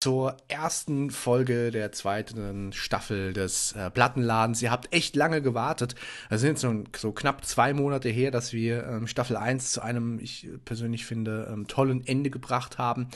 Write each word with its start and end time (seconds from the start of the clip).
zur 0.00 0.36
ersten 0.46 1.10
Folge 1.10 1.72
der 1.72 1.90
zweiten 1.90 2.72
Staffel 2.72 3.32
des 3.32 3.72
äh, 3.72 3.90
Plattenladens. 3.90 4.62
Ihr 4.62 4.70
habt 4.70 4.92
echt 4.94 5.16
lange 5.16 5.42
gewartet. 5.42 5.96
Es 6.30 6.40
sind 6.40 6.58
so, 6.58 6.84
so, 6.96 7.10
knapp 7.10 7.44
zwei 7.44 7.72
Monate 7.72 8.08
her, 8.08 8.30
dass 8.30 8.52
wir 8.52 8.86
ähm, 8.86 9.06
Staffel 9.08 9.36
1 9.36 9.72
zu 9.72 9.82
einem, 9.82 10.20
ich 10.20 10.48
persönlich 10.64 11.04
finde, 11.04 11.48
ähm, 11.52 11.66
tollen 11.66 12.06
Ende 12.06 12.30
gebracht 12.30 12.78
haben. 12.78 13.08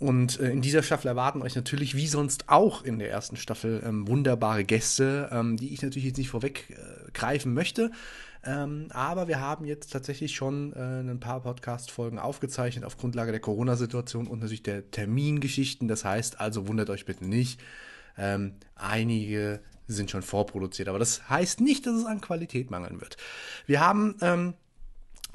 Und 0.00 0.40
äh, 0.40 0.50
in 0.50 0.62
dieser 0.62 0.82
Staffel 0.82 1.08
erwarten 1.08 1.42
euch 1.42 1.54
natürlich, 1.54 1.94
wie 1.94 2.08
sonst 2.08 2.48
auch 2.48 2.82
in 2.82 2.98
der 2.98 3.10
ersten 3.10 3.36
Staffel, 3.36 3.82
ähm, 3.86 4.08
wunderbare 4.08 4.64
Gäste, 4.64 5.28
ähm, 5.30 5.58
die 5.58 5.72
ich 5.72 5.82
natürlich 5.82 6.06
jetzt 6.06 6.18
nicht 6.18 6.30
vorweggreifen 6.30 7.52
äh, 7.52 7.54
möchte. 7.54 7.92
Ähm, 8.44 8.88
aber 8.90 9.28
wir 9.28 9.40
haben 9.40 9.64
jetzt 9.64 9.92
tatsächlich 9.92 10.34
schon 10.34 10.72
äh, 10.72 11.00
ein 11.00 11.20
paar 11.20 11.42
Podcast-Folgen 11.42 12.18
aufgezeichnet 12.18 12.84
auf 12.84 12.96
Grundlage 12.96 13.32
der 13.32 13.40
Corona-Situation 13.40 14.26
und 14.26 14.40
natürlich 14.40 14.62
der 14.62 14.90
Termingeschichten. 14.90 15.88
Das 15.88 16.04
heißt 16.04 16.40
also, 16.40 16.66
wundert 16.66 16.90
euch 16.90 17.04
bitte 17.04 17.26
nicht. 17.26 17.60
Ähm, 18.16 18.54
einige 18.74 19.60
sind 19.86 20.10
schon 20.10 20.22
vorproduziert, 20.22 20.88
aber 20.88 20.98
das 20.98 21.28
heißt 21.28 21.60
nicht, 21.60 21.86
dass 21.86 21.94
es 21.94 22.06
an 22.06 22.20
Qualität 22.20 22.70
mangeln 22.70 23.00
wird. 23.00 23.16
Wir 23.66 23.80
haben 23.80 24.16
ähm, 24.22 24.54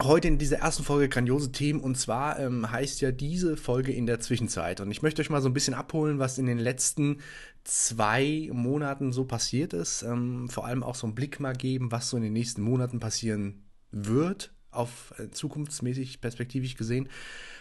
Heute 0.01 0.27
in 0.27 0.37
dieser 0.37 0.57
ersten 0.57 0.83
Folge 0.83 1.07
grandiose 1.07 1.53
Themen 1.53 1.79
und 1.79 1.95
zwar 1.95 2.37
ähm, 2.37 2.69
heißt 2.69 2.99
ja 2.99 3.13
diese 3.13 3.55
Folge 3.55 3.93
in 3.93 4.05
der 4.05 4.19
Zwischenzeit 4.19 4.81
und 4.81 4.91
ich 4.91 5.01
möchte 5.01 5.21
euch 5.21 5.29
mal 5.29 5.41
so 5.41 5.47
ein 5.47 5.53
bisschen 5.53 5.73
abholen, 5.73 6.19
was 6.19 6.37
in 6.37 6.47
den 6.47 6.59
letzten 6.59 7.21
zwei 7.63 8.49
Monaten 8.51 9.13
so 9.13 9.23
passiert 9.23 9.71
ist. 9.71 10.03
Ähm, 10.03 10.49
vor 10.49 10.65
allem 10.65 10.83
auch 10.83 10.95
so 10.95 11.07
einen 11.07 11.15
Blick 11.15 11.39
mal 11.39 11.55
geben, 11.55 11.93
was 11.93 12.09
so 12.09 12.17
in 12.17 12.23
den 12.23 12.33
nächsten 12.33 12.61
Monaten 12.61 12.99
passieren 12.99 13.63
wird, 13.91 14.53
auf 14.69 15.13
äh, 15.17 15.31
zukunftsmäßig 15.31 16.19
perspektivisch 16.19 16.75
gesehen. 16.75 17.07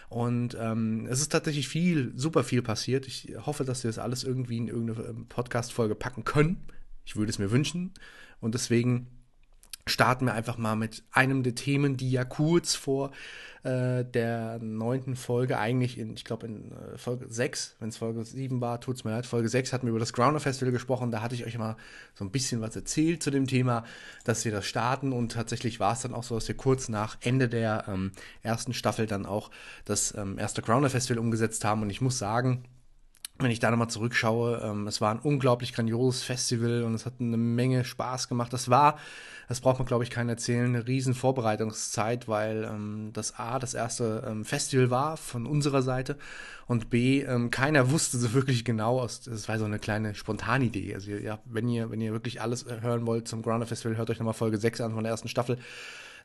Und 0.09 0.57
ähm, 0.59 1.07
es 1.09 1.21
ist 1.21 1.31
tatsächlich 1.31 1.69
viel, 1.69 2.11
super 2.17 2.43
viel 2.43 2.61
passiert. 2.61 3.07
Ich 3.07 3.33
hoffe, 3.45 3.63
dass 3.63 3.85
wir 3.85 3.89
das 3.89 3.97
alles 3.97 4.25
irgendwie 4.25 4.57
in 4.57 4.67
irgendeine 4.67 5.07
ähm, 5.07 5.27
Podcast-Folge 5.29 5.95
packen 5.95 6.25
können. 6.25 6.65
Ich 7.05 7.15
würde 7.15 7.29
es 7.29 7.39
mir 7.39 7.51
wünschen. 7.51 7.93
Und 8.41 8.55
deswegen 8.55 9.07
starten 9.87 10.25
wir 10.25 10.33
einfach 10.33 10.57
mal 10.57 10.75
mit 10.75 11.03
einem 11.11 11.43
der 11.43 11.55
Themen, 11.55 11.95
die 11.97 12.11
ja 12.11 12.25
kurz 12.25 12.73
vor 12.75 13.11
äh, 13.63 14.03
der 14.03 14.59
neunten 14.59 15.15
Folge, 15.15 15.59
eigentlich 15.59 15.97
in, 15.97 16.13
ich 16.15 16.23
glaube 16.23 16.47
in 16.47 16.71
äh, 16.71 16.97
Folge 16.97 17.27
6, 17.27 17.75
wenn 17.79 17.89
es 17.89 17.97
Folge 17.97 18.23
7 18.23 18.61
war, 18.61 18.81
tut 18.81 18.97
es 18.97 19.03
mir 19.03 19.11
leid, 19.11 19.25
Folge 19.25 19.49
6 19.49 19.73
hatten 19.73 19.85
wir 19.85 19.91
über 19.91 19.99
das 19.99 20.13
Grounder 20.13 20.39
Festival 20.39 20.71
gesprochen, 20.71 21.11
da 21.11 21.21
hatte 21.21 21.35
ich 21.35 21.45
euch 21.45 21.57
mal 21.57 21.75
so 22.13 22.25
ein 22.25 22.31
bisschen 22.31 22.61
was 22.61 22.75
erzählt 22.75 23.21
zu 23.21 23.31
dem 23.31 23.47
Thema, 23.47 23.83
dass 24.23 24.43
wir 24.43 24.51
das 24.51 24.65
starten. 24.65 25.13
Und 25.13 25.33
tatsächlich 25.33 25.79
war 25.79 25.93
es 25.93 26.01
dann 26.01 26.13
auch 26.13 26.23
so, 26.23 26.35
dass 26.35 26.47
wir 26.47 26.57
kurz 26.57 26.89
nach 26.89 27.17
Ende 27.21 27.49
der 27.49 27.85
ähm, 27.87 28.11
ersten 28.41 28.73
Staffel 28.73 29.05
dann 29.05 29.25
auch 29.25 29.51
das 29.83 30.15
ähm, 30.15 30.37
erste 30.39 30.61
Grounder 30.61 30.89
Festival 30.89 31.19
umgesetzt 31.19 31.63
haben. 31.65 31.81
Und 31.81 31.89
ich 31.89 32.01
muss 32.01 32.17
sagen, 32.17 32.63
wenn 33.37 33.51
ich 33.51 33.59
da 33.59 33.69
nochmal 33.69 33.89
zurückschaue, 33.89 34.61
ähm, 34.63 34.87
es 34.87 35.01
war 35.01 35.11
ein 35.11 35.19
unglaublich 35.19 35.73
grandioses 35.73 36.23
Festival 36.23 36.83
und 36.83 36.93
es 36.93 37.05
hat 37.05 37.15
eine 37.19 37.35
Menge 37.35 37.83
Spaß 37.83 38.29
gemacht. 38.29 38.53
Das 38.53 38.69
war, 38.69 38.97
das 39.49 39.59
braucht 39.59 39.79
man 39.79 39.85
glaube 39.85 40.05
ich 40.05 40.09
keinen 40.09 40.29
erzählen, 40.29 40.73
eine 40.73 40.87
riesen 40.87 41.13
Vorbereitungszeit, 41.13 42.29
weil 42.29 42.63
ähm, 42.63 43.09
das 43.11 43.37
A, 43.37 43.59
das 43.59 43.73
erste 43.73 44.23
ähm, 44.25 44.45
Festival 44.45 44.89
war 44.89 45.17
von 45.17 45.47
unserer 45.47 45.81
Seite 45.81 46.17
und 46.65 46.89
B, 46.89 47.23
ähm, 47.23 47.51
keiner 47.51 47.91
wusste 47.91 48.17
so 48.17 48.33
wirklich 48.33 48.63
genau, 48.63 49.01
aus, 49.01 49.21
das 49.21 49.49
war 49.49 49.59
so 49.59 49.65
eine 49.65 49.79
kleine 49.79 50.15
Spontanidee. 50.15 50.93
Also 50.93 51.11
ja, 51.11 51.39
wenn 51.43 51.67
ihr, 51.67 51.91
wenn 51.91 51.99
ihr 51.99 52.13
wirklich 52.13 52.41
alles 52.41 52.63
äh, 52.63 52.79
hören 52.79 53.05
wollt 53.05 53.27
zum 53.27 53.41
Grounder 53.41 53.67
Festival, 53.67 53.97
hört 53.97 54.09
euch 54.09 54.19
nochmal 54.19 54.33
Folge 54.33 54.57
6 54.57 54.79
an 54.79 54.93
von 54.93 55.03
der 55.03 55.11
ersten 55.11 55.27
Staffel. 55.27 55.57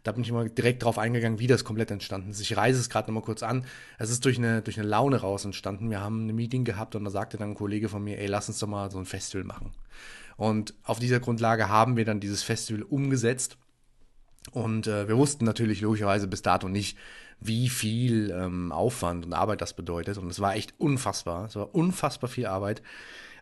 Da 0.03 0.13
bin 0.13 0.23
ich 0.23 0.31
immer 0.31 0.49
direkt 0.49 0.83
drauf 0.83 0.99
eingegangen, 0.99 1.39
wie 1.39 1.47
das 1.47 1.65
komplett 1.65 1.91
entstanden 1.91 2.31
ist. 2.31 2.41
Ich 2.41 2.57
reise 2.57 2.81
es 2.81 2.89
gerade 2.89 3.09
nochmal 3.09 3.23
kurz 3.23 3.43
an. 3.43 3.65
Es 3.99 4.11
ist 4.11 4.25
durch 4.25 4.39
eine, 4.39 4.63
durch 4.63 4.79
eine 4.79 4.89
Laune 4.89 5.17
raus 5.17 5.45
entstanden. 5.45 5.91
Wir 5.91 6.01
haben 6.01 6.27
ein 6.27 6.35
Meeting 6.35 6.65
gehabt 6.65 6.95
und 6.95 7.05
da 7.05 7.11
sagte 7.11 7.37
dann 7.37 7.51
ein 7.51 7.55
Kollege 7.55 7.89
von 7.89 8.03
mir, 8.03 8.19
ey, 8.19 8.27
lass 8.27 8.49
uns 8.49 8.59
doch 8.59 8.69
mal 8.69 8.91
so 8.91 8.99
ein 8.99 9.07
Festival 9.07 9.45
machen. 9.45 9.73
Und 10.37 10.75
auf 10.85 10.99
dieser 10.99 11.21
Grundlage 11.21 11.69
haben 11.69 11.97
wir 11.97 12.05
dann 12.05 12.21
dieses 12.21 12.43
Festival 12.43 12.83
umgesetzt. 12.83 13.59
Und 14.53 14.87
äh, 14.87 15.07
wir 15.07 15.17
wussten 15.19 15.45
natürlich 15.45 15.83
logischerweise 15.83 16.27
bis 16.27 16.43
dato 16.43 16.69
nicht, 16.69 16.97
wie 17.41 17.69
viel 17.69 18.31
ähm, 18.31 18.73
Aufwand 18.73 19.27
und 19.27 19.33
Arbeit 19.33 19.61
das 19.61 19.75
bedeutet. 19.75 20.19
Und 20.19 20.31
es 20.31 20.41
war 20.41 20.55
echt 20.55 20.75
unfassbar. 20.79 21.47
Es 21.47 21.57
war 21.57 21.75
unfassbar 21.75 22.29
viel 22.29 22.47
Arbeit. 22.47 22.83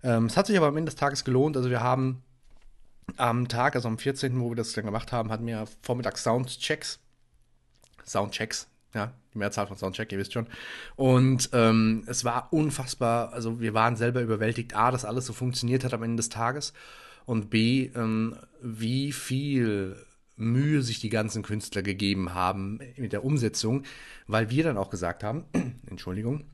Ähm, 0.03 0.27
es 0.27 0.37
hat 0.37 0.47
sich 0.47 0.57
aber 0.57 0.67
am 0.67 0.77
Ende 0.77 0.91
des 0.91 0.97
Tages 0.97 1.25
gelohnt. 1.25 1.57
Also 1.57 1.71
wir 1.71 1.81
haben 1.81 2.23
am 3.17 3.49
Tag, 3.49 3.75
also 3.75 3.89
am 3.89 3.99
14., 3.99 4.41
wo 4.41 4.51
wir 4.51 4.57
das 4.57 4.73
dann 4.73 4.85
gemacht 4.85 5.13
haben, 5.13 5.31
hatten 5.31 5.47
wir 5.47 5.65
vormittags 5.83 6.23
Soundchecks. 6.23 7.01
Soundchecks, 8.05 8.69
ja, 8.95 9.13
die 9.35 9.39
Mehrzahl 9.39 9.67
von 9.67 9.77
Soundcheck, 9.77 10.11
ihr 10.13 10.19
wisst 10.19 10.33
schon. 10.33 10.47
Und 10.97 11.51
ähm, 11.53 12.05
es 12.07 12.25
war 12.25 12.53
unfassbar, 12.53 13.33
also 13.33 13.61
wir 13.61 13.75
waren 13.75 13.97
selber 13.97 14.21
überwältigt, 14.21 14.75
A, 14.75 14.91
dass 14.91 15.05
alles 15.05 15.27
so 15.27 15.33
funktioniert 15.33 15.85
hat 15.85 15.95
am 15.95 16.03
Ende 16.03 16.17
des 16.17 16.29
Tages 16.29 16.73
und 17.27 17.51
B, 17.51 17.91
ähm, 17.95 18.37
wie 18.63 19.13
viel 19.13 19.97
Mühe 20.37 20.83
sich 20.83 21.01
die 21.01 21.11
ganzen 21.11 21.43
Künstler 21.43 21.83
gegeben 21.83 22.33
haben 22.33 22.81
mit 22.97 23.13
der 23.13 23.25
Umsetzung, 23.25 23.83
weil 24.27 24.51
wir 24.51 24.65
dann 24.65 24.79
auch 24.79 24.89
gesagt 24.89 25.25
haben, 25.25 25.45
Entschuldigung, 25.87 26.45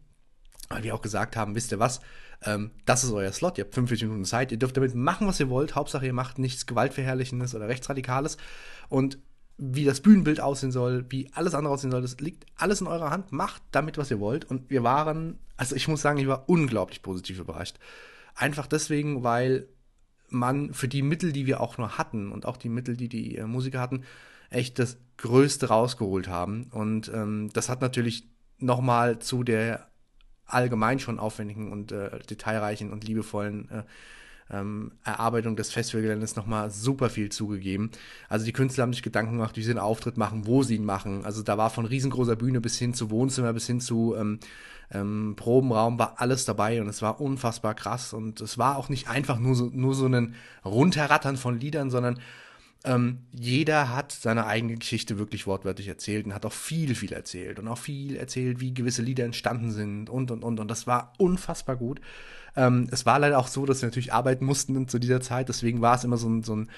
weil 0.70 0.82
wir 0.82 0.94
auch 0.94 1.02
gesagt 1.02 1.36
haben, 1.36 1.54
wisst 1.54 1.70
ihr 1.70 1.78
was, 1.78 2.00
ähm, 2.44 2.70
das 2.84 3.04
ist 3.04 3.12
euer 3.12 3.32
Slot, 3.32 3.58
ihr 3.58 3.64
habt 3.64 3.74
45 3.74 4.08
Minuten 4.08 4.24
Zeit, 4.24 4.52
ihr 4.52 4.58
dürft 4.58 4.76
damit 4.76 4.94
machen, 4.94 5.26
was 5.26 5.40
ihr 5.40 5.48
wollt, 5.48 5.74
Hauptsache 5.74 6.06
ihr 6.06 6.12
macht 6.12 6.38
nichts 6.38 6.66
Gewaltverherrlichendes 6.66 7.54
oder 7.54 7.68
Rechtsradikales. 7.68 8.36
Und 8.88 9.18
wie 9.56 9.84
das 9.84 10.00
Bühnenbild 10.00 10.40
aussehen 10.40 10.72
soll, 10.72 11.06
wie 11.10 11.30
alles 11.32 11.54
andere 11.54 11.72
aussehen 11.72 11.90
soll, 11.90 12.02
das 12.02 12.18
liegt 12.20 12.44
alles 12.56 12.80
in 12.80 12.86
eurer 12.86 13.10
Hand, 13.10 13.32
macht 13.32 13.62
damit, 13.70 13.98
was 13.98 14.10
ihr 14.10 14.20
wollt. 14.20 14.44
Und 14.44 14.68
wir 14.70 14.82
waren, 14.82 15.38
also 15.56 15.76
ich 15.76 15.86
muss 15.86 16.02
sagen, 16.02 16.18
ich 16.18 16.26
war 16.26 16.48
unglaublich 16.48 17.02
positiv 17.02 17.38
überrascht. 17.38 17.78
Einfach 18.34 18.66
deswegen, 18.66 19.22
weil 19.22 19.68
man 20.28 20.74
für 20.74 20.88
die 20.88 21.02
Mittel, 21.02 21.32
die 21.32 21.46
wir 21.46 21.60
auch 21.60 21.78
nur 21.78 21.98
hatten 21.98 22.32
und 22.32 22.46
auch 22.46 22.56
die 22.56 22.68
Mittel, 22.68 22.96
die 22.96 23.08
die 23.08 23.36
äh, 23.36 23.46
Musiker 23.46 23.80
hatten, 23.80 24.02
echt 24.50 24.78
das 24.78 24.98
Größte 25.18 25.68
rausgeholt 25.68 26.28
haben. 26.28 26.68
Und 26.72 27.10
ähm, 27.14 27.50
das 27.52 27.68
hat 27.68 27.80
natürlich 27.80 28.28
nochmal 28.58 29.20
zu 29.20 29.44
der 29.44 29.88
allgemein 30.46 30.98
schon 30.98 31.18
aufwendigen 31.18 31.72
und 31.72 31.92
äh, 31.92 32.18
detailreichen 32.20 32.92
und 32.92 33.04
liebevollen 33.04 33.70
äh, 33.70 33.82
ähm, 34.50 34.92
Erarbeitung 35.04 35.56
des 35.56 35.72
Festivalgeländes 35.72 36.36
nochmal 36.36 36.70
super 36.70 37.08
viel 37.10 37.30
zugegeben. 37.30 37.90
Also 38.28 38.44
die 38.44 38.52
Künstler 38.52 38.82
haben 38.82 38.92
sich 38.92 39.02
Gedanken 39.02 39.32
gemacht, 39.32 39.56
wie 39.56 39.62
sie 39.62 39.70
einen 39.70 39.78
Auftritt 39.78 40.16
machen, 40.16 40.46
wo 40.46 40.62
sie 40.62 40.76
ihn 40.76 40.84
machen. 40.84 41.24
Also 41.24 41.42
da 41.42 41.56
war 41.56 41.70
von 41.70 41.86
riesengroßer 41.86 42.36
Bühne 42.36 42.60
bis 42.60 42.78
hin 42.78 42.94
zu 42.94 43.10
Wohnzimmer, 43.10 43.52
bis 43.52 43.66
hin 43.66 43.80
zu 43.80 44.14
ähm, 44.16 44.38
ähm, 44.90 45.34
Probenraum, 45.36 45.98
war 45.98 46.20
alles 46.20 46.44
dabei 46.44 46.80
und 46.80 46.88
es 46.88 47.00
war 47.00 47.20
unfassbar 47.20 47.74
krass. 47.74 48.12
Und 48.12 48.40
es 48.40 48.58
war 48.58 48.76
auch 48.76 48.88
nicht 48.88 49.08
einfach 49.08 49.38
nur 49.38 49.54
so, 49.54 49.70
nur 49.72 49.94
so 49.94 50.06
ein 50.06 50.34
Rundherrattern 50.64 51.36
von 51.36 51.58
Liedern, 51.58 51.90
sondern 51.90 52.20
ähm, 52.84 53.20
jeder 53.32 53.94
hat 53.94 54.12
seine 54.12 54.46
eigene 54.46 54.76
Geschichte 54.76 55.18
wirklich 55.18 55.46
wortwörtlich 55.46 55.88
erzählt 55.88 56.26
und 56.26 56.34
hat 56.34 56.44
auch 56.44 56.52
viel, 56.52 56.94
viel 56.94 57.12
erzählt 57.12 57.58
und 57.58 57.66
auch 57.66 57.78
viel 57.78 58.16
erzählt, 58.16 58.60
wie 58.60 58.74
gewisse 58.74 59.02
Lieder 59.02 59.24
entstanden 59.24 59.70
sind 59.70 60.10
und 60.10 60.30
und 60.30 60.44
und. 60.44 60.60
Und 60.60 60.70
das 60.70 60.86
war 60.86 61.14
unfassbar 61.18 61.76
gut. 61.76 62.00
Ähm, 62.56 62.88
es 62.90 63.06
war 63.06 63.18
leider 63.18 63.38
auch 63.38 63.48
so, 63.48 63.64
dass 63.64 63.80
wir 63.80 63.88
natürlich 63.88 64.12
arbeiten 64.12 64.44
mussten 64.44 64.86
zu 64.86 64.98
dieser 64.98 65.20
Zeit, 65.22 65.48
deswegen 65.48 65.80
war 65.80 65.96
es 65.96 66.04
immer 66.04 66.18
so 66.18 66.28
ein, 66.28 66.42
so 66.42 66.56
ein 66.56 66.70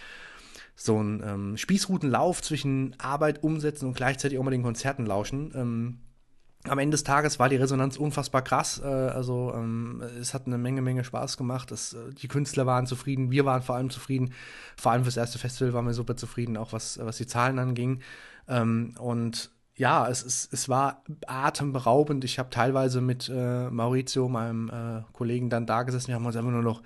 so 0.78 1.02
ein 1.02 1.22
ähm, 1.26 1.56
Spießrutenlauf 1.56 2.42
zwischen 2.42 2.94
Arbeit 2.98 3.42
umsetzen 3.42 3.86
und 3.86 3.96
gleichzeitig 3.96 4.38
auch 4.38 4.42
mal 4.42 4.50
den 4.50 4.62
Konzerten 4.62 5.06
lauschen. 5.06 5.50
Ähm, 5.54 5.98
am 6.68 6.78
Ende 6.78 6.94
des 6.94 7.04
Tages 7.04 7.38
war 7.38 7.48
die 7.48 7.56
Resonanz 7.56 7.96
unfassbar 7.96 8.42
krass. 8.42 8.80
Äh, 8.82 8.86
also 8.86 9.52
ähm, 9.54 10.02
es 10.20 10.34
hat 10.34 10.46
eine 10.46 10.58
Menge, 10.58 10.82
Menge 10.82 11.04
Spaß 11.04 11.36
gemacht. 11.36 11.72
Es, 11.72 11.94
äh, 11.94 12.12
die 12.14 12.28
Künstler 12.28 12.66
waren 12.66 12.86
zufrieden, 12.86 13.30
wir 13.30 13.44
waren 13.44 13.62
vor 13.62 13.76
allem 13.76 13.90
zufrieden. 13.90 14.32
Vor 14.76 14.92
allem 14.92 15.04
fürs 15.04 15.16
erste 15.16 15.38
Festival 15.38 15.72
waren 15.74 15.86
wir 15.86 15.94
super 15.94 16.16
zufrieden, 16.16 16.56
auch 16.56 16.72
was, 16.72 16.98
was 17.02 17.16
die 17.16 17.26
Zahlen 17.26 17.58
anging. 17.58 18.00
Ähm, 18.48 18.94
und 18.98 19.50
ja, 19.76 20.08
es, 20.08 20.24
es, 20.24 20.48
es 20.50 20.68
war 20.68 21.02
atemberaubend. 21.26 22.24
Ich 22.24 22.38
habe 22.38 22.50
teilweise 22.50 23.00
mit 23.00 23.30
äh, 23.32 23.68
Maurizio, 23.68 24.28
meinem 24.28 25.04
Kollegen, 25.12 25.50
dann 25.50 25.66
da 25.66 25.82
gesessen. 25.82 26.08
Wir 26.08 26.14
haben 26.14 26.24
uns 26.24 26.36
einfach 26.36 26.50
nur 26.50 26.62
noch, 26.62 26.82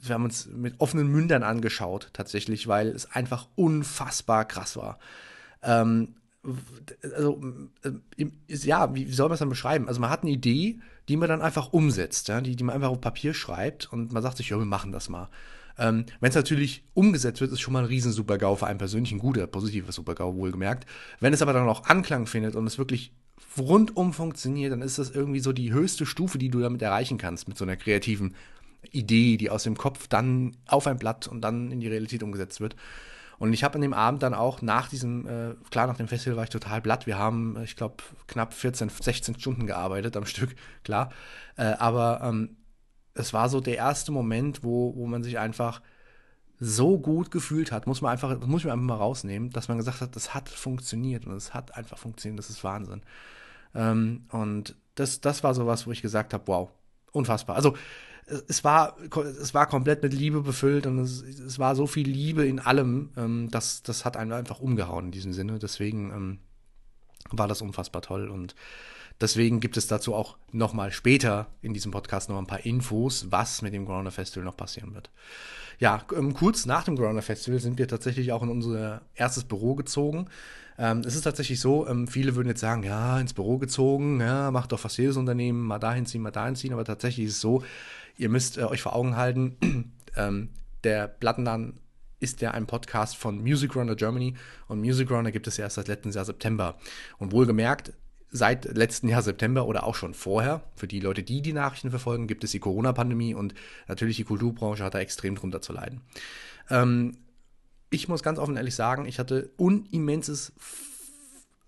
wir 0.00 0.14
haben 0.14 0.24
uns 0.24 0.46
mit 0.46 0.80
offenen 0.80 1.08
Mündern 1.08 1.42
angeschaut, 1.42 2.08
tatsächlich, 2.14 2.66
weil 2.66 2.88
es 2.88 3.12
einfach 3.12 3.46
unfassbar 3.56 4.46
krass 4.46 4.76
war. 4.76 4.98
Ähm, 5.62 6.14
also, 7.14 7.40
äh, 7.82 8.26
ja, 8.48 8.94
wie 8.94 9.10
soll 9.12 9.28
man 9.28 9.34
es 9.34 9.40
dann 9.40 9.48
beschreiben? 9.48 9.88
Also 9.88 10.00
man 10.00 10.10
hat 10.10 10.22
eine 10.22 10.30
Idee, 10.30 10.78
die 11.08 11.16
man 11.16 11.28
dann 11.28 11.42
einfach 11.42 11.72
umsetzt, 11.72 12.28
ja, 12.28 12.40
die, 12.40 12.56
die 12.56 12.64
man 12.64 12.74
einfach 12.74 12.90
auf 12.90 13.00
Papier 13.00 13.34
schreibt 13.34 13.92
und 13.92 14.12
man 14.12 14.22
sagt 14.22 14.36
sich, 14.36 14.50
ja, 14.50 14.58
wir 14.58 14.64
machen 14.64 14.92
das 14.92 15.08
mal. 15.08 15.28
Ähm, 15.78 16.06
Wenn 16.20 16.30
es 16.30 16.34
natürlich 16.34 16.84
umgesetzt 16.94 17.40
wird, 17.40 17.52
ist 17.52 17.60
schon 17.60 17.72
mal 17.72 17.80
ein 17.80 17.86
riesen 17.86 18.12
Super-GAU 18.12 18.56
für 18.56 18.66
einen 18.66 18.78
persönlich 18.78 19.12
ein 19.12 19.18
guter, 19.18 19.46
positiver 19.46 19.92
Super-GAU, 19.92 20.34
wohlgemerkt. 20.34 20.86
Wenn 21.20 21.32
es 21.32 21.42
aber 21.42 21.52
dann 21.52 21.68
auch 21.68 21.84
Anklang 21.84 22.26
findet 22.26 22.56
und 22.56 22.66
es 22.66 22.78
wirklich 22.78 23.12
rundum 23.56 24.12
funktioniert, 24.12 24.72
dann 24.72 24.82
ist 24.82 24.98
das 24.98 25.10
irgendwie 25.10 25.40
so 25.40 25.52
die 25.52 25.72
höchste 25.72 26.06
Stufe, 26.06 26.38
die 26.38 26.50
du 26.50 26.60
damit 26.60 26.82
erreichen 26.82 27.18
kannst, 27.18 27.48
mit 27.48 27.56
so 27.56 27.64
einer 27.64 27.76
kreativen 27.76 28.34
Idee, 28.90 29.36
die 29.36 29.50
aus 29.50 29.64
dem 29.64 29.76
Kopf 29.76 30.08
dann 30.08 30.56
auf 30.66 30.86
ein 30.86 30.98
Blatt 30.98 31.28
und 31.28 31.40
dann 31.42 31.70
in 31.70 31.80
die 31.80 31.88
Realität 31.88 32.22
umgesetzt 32.22 32.60
wird. 32.60 32.76
Und 33.38 33.52
ich 33.52 33.62
habe 33.62 33.76
an 33.76 33.82
dem 33.82 33.94
Abend 33.94 34.22
dann 34.22 34.34
auch 34.34 34.62
nach 34.62 34.88
diesem, 34.88 35.26
äh, 35.26 35.54
klar, 35.70 35.86
nach 35.86 35.96
dem 35.96 36.08
Festival 36.08 36.36
war 36.36 36.44
ich 36.44 36.50
total 36.50 36.80
blatt. 36.80 37.06
Wir 37.06 37.18
haben, 37.18 37.56
ich 37.62 37.76
glaube, 37.76 37.96
knapp 38.26 38.52
14, 38.52 38.88
16 38.88 39.38
Stunden 39.38 39.66
gearbeitet 39.66 40.16
am 40.16 40.26
Stück, 40.26 40.56
klar. 40.82 41.10
Äh, 41.56 41.74
aber 41.78 42.20
ähm, 42.24 42.56
es 43.14 43.32
war 43.32 43.48
so 43.48 43.60
der 43.60 43.76
erste 43.76 44.12
Moment, 44.12 44.64
wo, 44.64 44.94
wo 44.96 45.06
man 45.06 45.22
sich 45.22 45.38
einfach 45.38 45.80
so 46.60 46.98
gut 46.98 47.30
gefühlt 47.30 47.70
hat, 47.70 47.86
muss 47.86 48.00
man 48.00 48.12
einfach, 48.12 48.38
muss 48.46 48.64
ich 48.64 48.70
einfach 48.70 48.84
mal 48.84 48.96
rausnehmen, 48.96 49.50
dass 49.50 49.68
man 49.68 49.78
gesagt 49.78 50.00
hat, 50.00 50.16
das 50.16 50.34
hat 50.34 50.48
funktioniert 50.48 51.26
und 51.26 51.34
es 51.34 51.54
hat 51.54 51.76
einfach 51.76 51.98
funktioniert, 51.98 52.38
das 52.38 52.50
ist 52.50 52.64
Wahnsinn. 52.64 53.02
Ähm, 53.74 54.26
und 54.30 54.74
das, 54.96 55.20
das 55.20 55.44
war 55.44 55.54
so 55.54 55.66
was, 55.66 55.86
wo 55.86 55.92
ich 55.92 56.02
gesagt 56.02 56.34
habe, 56.34 56.44
wow, 56.46 56.70
unfassbar. 57.12 57.54
Also 57.54 57.76
es 58.48 58.64
war, 58.64 58.96
es 59.40 59.54
war 59.54 59.66
komplett 59.66 60.02
mit 60.02 60.12
Liebe 60.12 60.42
befüllt 60.42 60.86
und 60.86 60.98
es, 60.98 61.22
es 61.22 61.58
war 61.58 61.74
so 61.74 61.86
viel 61.86 62.08
Liebe 62.08 62.46
in 62.46 62.58
allem, 62.58 63.10
ähm, 63.16 63.48
das, 63.50 63.82
das 63.82 64.04
hat 64.04 64.16
einen 64.16 64.32
einfach 64.32 64.60
umgehauen 64.60 65.06
in 65.06 65.10
diesem 65.10 65.32
Sinne. 65.32 65.58
Deswegen 65.58 66.10
ähm, 66.10 66.38
war 67.30 67.48
das 67.48 67.62
unfassbar 67.62 68.02
toll 68.02 68.28
und 68.28 68.54
deswegen 69.20 69.60
gibt 69.60 69.76
es 69.76 69.86
dazu 69.86 70.14
auch 70.14 70.36
nochmal 70.52 70.92
später 70.92 71.48
in 71.62 71.74
diesem 71.74 71.90
Podcast 71.90 72.28
noch 72.28 72.38
ein 72.38 72.46
paar 72.46 72.64
Infos, 72.64 73.26
was 73.30 73.62
mit 73.62 73.74
dem 73.74 73.86
Corona 73.86 74.10
Festival 74.10 74.44
noch 74.44 74.56
passieren 74.56 74.94
wird. 74.94 75.10
Ja, 75.78 76.02
ähm, 76.16 76.34
kurz 76.34 76.66
nach 76.66 76.84
dem 76.84 76.96
Corona 76.96 77.20
Festival 77.20 77.60
sind 77.60 77.78
wir 77.78 77.88
tatsächlich 77.88 78.32
auch 78.32 78.42
in 78.42 78.48
unser 78.48 79.02
erstes 79.14 79.44
Büro 79.44 79.74
gezogen. 79.74 80.28
Ähm, 80.76 81.00
es 81.00 81.16
ist 81.16 81.22
tatsächlich 81.22 81.60
so, 81.60 81.88
ähm, 81.88 82.06
viele 82.06 82.36
würden 82.36 82.48
jetzt 82.48 82.60
sagen, 82.60 82.84
ja, 82.84 83.18
ins 83.18 83.34
Büro 83.34 83.58
gezogen, 83.58 84.20
ja, 84.20 84.52
macht 84.52 84.70
doch 84.70 84.78
fast 84.78 84.96
jedes 84.98 85.16
Unternehmen, 85.16 85.60
mal 85.60 85.80
dahin 85.80 86.06
ziehen, 86.06 86.22
mal 86.22 86.30
dahin 86.30 86.54
ziehen, 86.54 86.72
aber 86.72 86.84
tatsächlich 86.84 87.26
ist 87.26 87.34
es 87.34 87.40
so, 87.40 87.64
ihr 88.18 88.28
müsst 88.28 88.58
äh, 88.58 88.64
euch 88.64 88.82
vor 88.82 88.94
Augen 88.94 89.16
halten, 89.16 89.94
ähm, 90.16 90.50
der 90.84 91.08
Plattenladen 91.08 91.80
ist 92.20 92.40
ja 92.40 92.50
ein 92.50 92.66
Podcast 92.66 93.16
von 93.16 93.40
Music 93.40 93.74
Runner 93.76 93.94
Germany 93.94 94.34
und 94.66 94.80
Music 94.80 95.10
Runner 95.10 95.30
gibt 95.30 95.46
es 95.46 95.56
ja 95.56 95.64
erst 95.64 95.76
seit 95.76 95.88
letztem 95.88 96.12
Jahr 96.12 96.24
September. 96.24 96.76
Und 97.18 97.32
wohlgemerkt, 97.32 97.92
seit 98.30 98.64
letztem 98.76 99.08
Jahr 99.08 99.22
September 99.22 99.66
oder 99.66 99.84
auch 99.84 99.94
schon 99.94 100.14
vorher, 100.14 100.62
für 100.74 100.88
die 100.88 101.00
Leute, 101.00 101.22
die 101.22 101.42
die 101.42 101.52
Nachrichten 101.52 101.90
verfolgen, 101.90 102.26
gibt 102.26 102.44
es 102.44 102.50
die 102.50 102.58
Corona-Pandemie 102.58 103.34
und 103.34 103.54
natürlich 103.86 104.16
die 104.16 104.24
Kulturbranche 104.24 104.84
hat 104.84 104.94
da 104.94 104.98
extrem 104.98 105.36
drunter 105.36 105.62
zu 105.62 105.72
leiden. 105.72 106.00
Ähm, 106.70 107.16
ich 107.90 108.08
muss 108.08 108.22
ganz 108.22 108.38
offen 108.38 108.56
ehrlich 108.56 108.74
sagen, 108.74 109.06
ich 109.06 109.18
hatte 109.18 109.50
unimmenses 109.56 110.52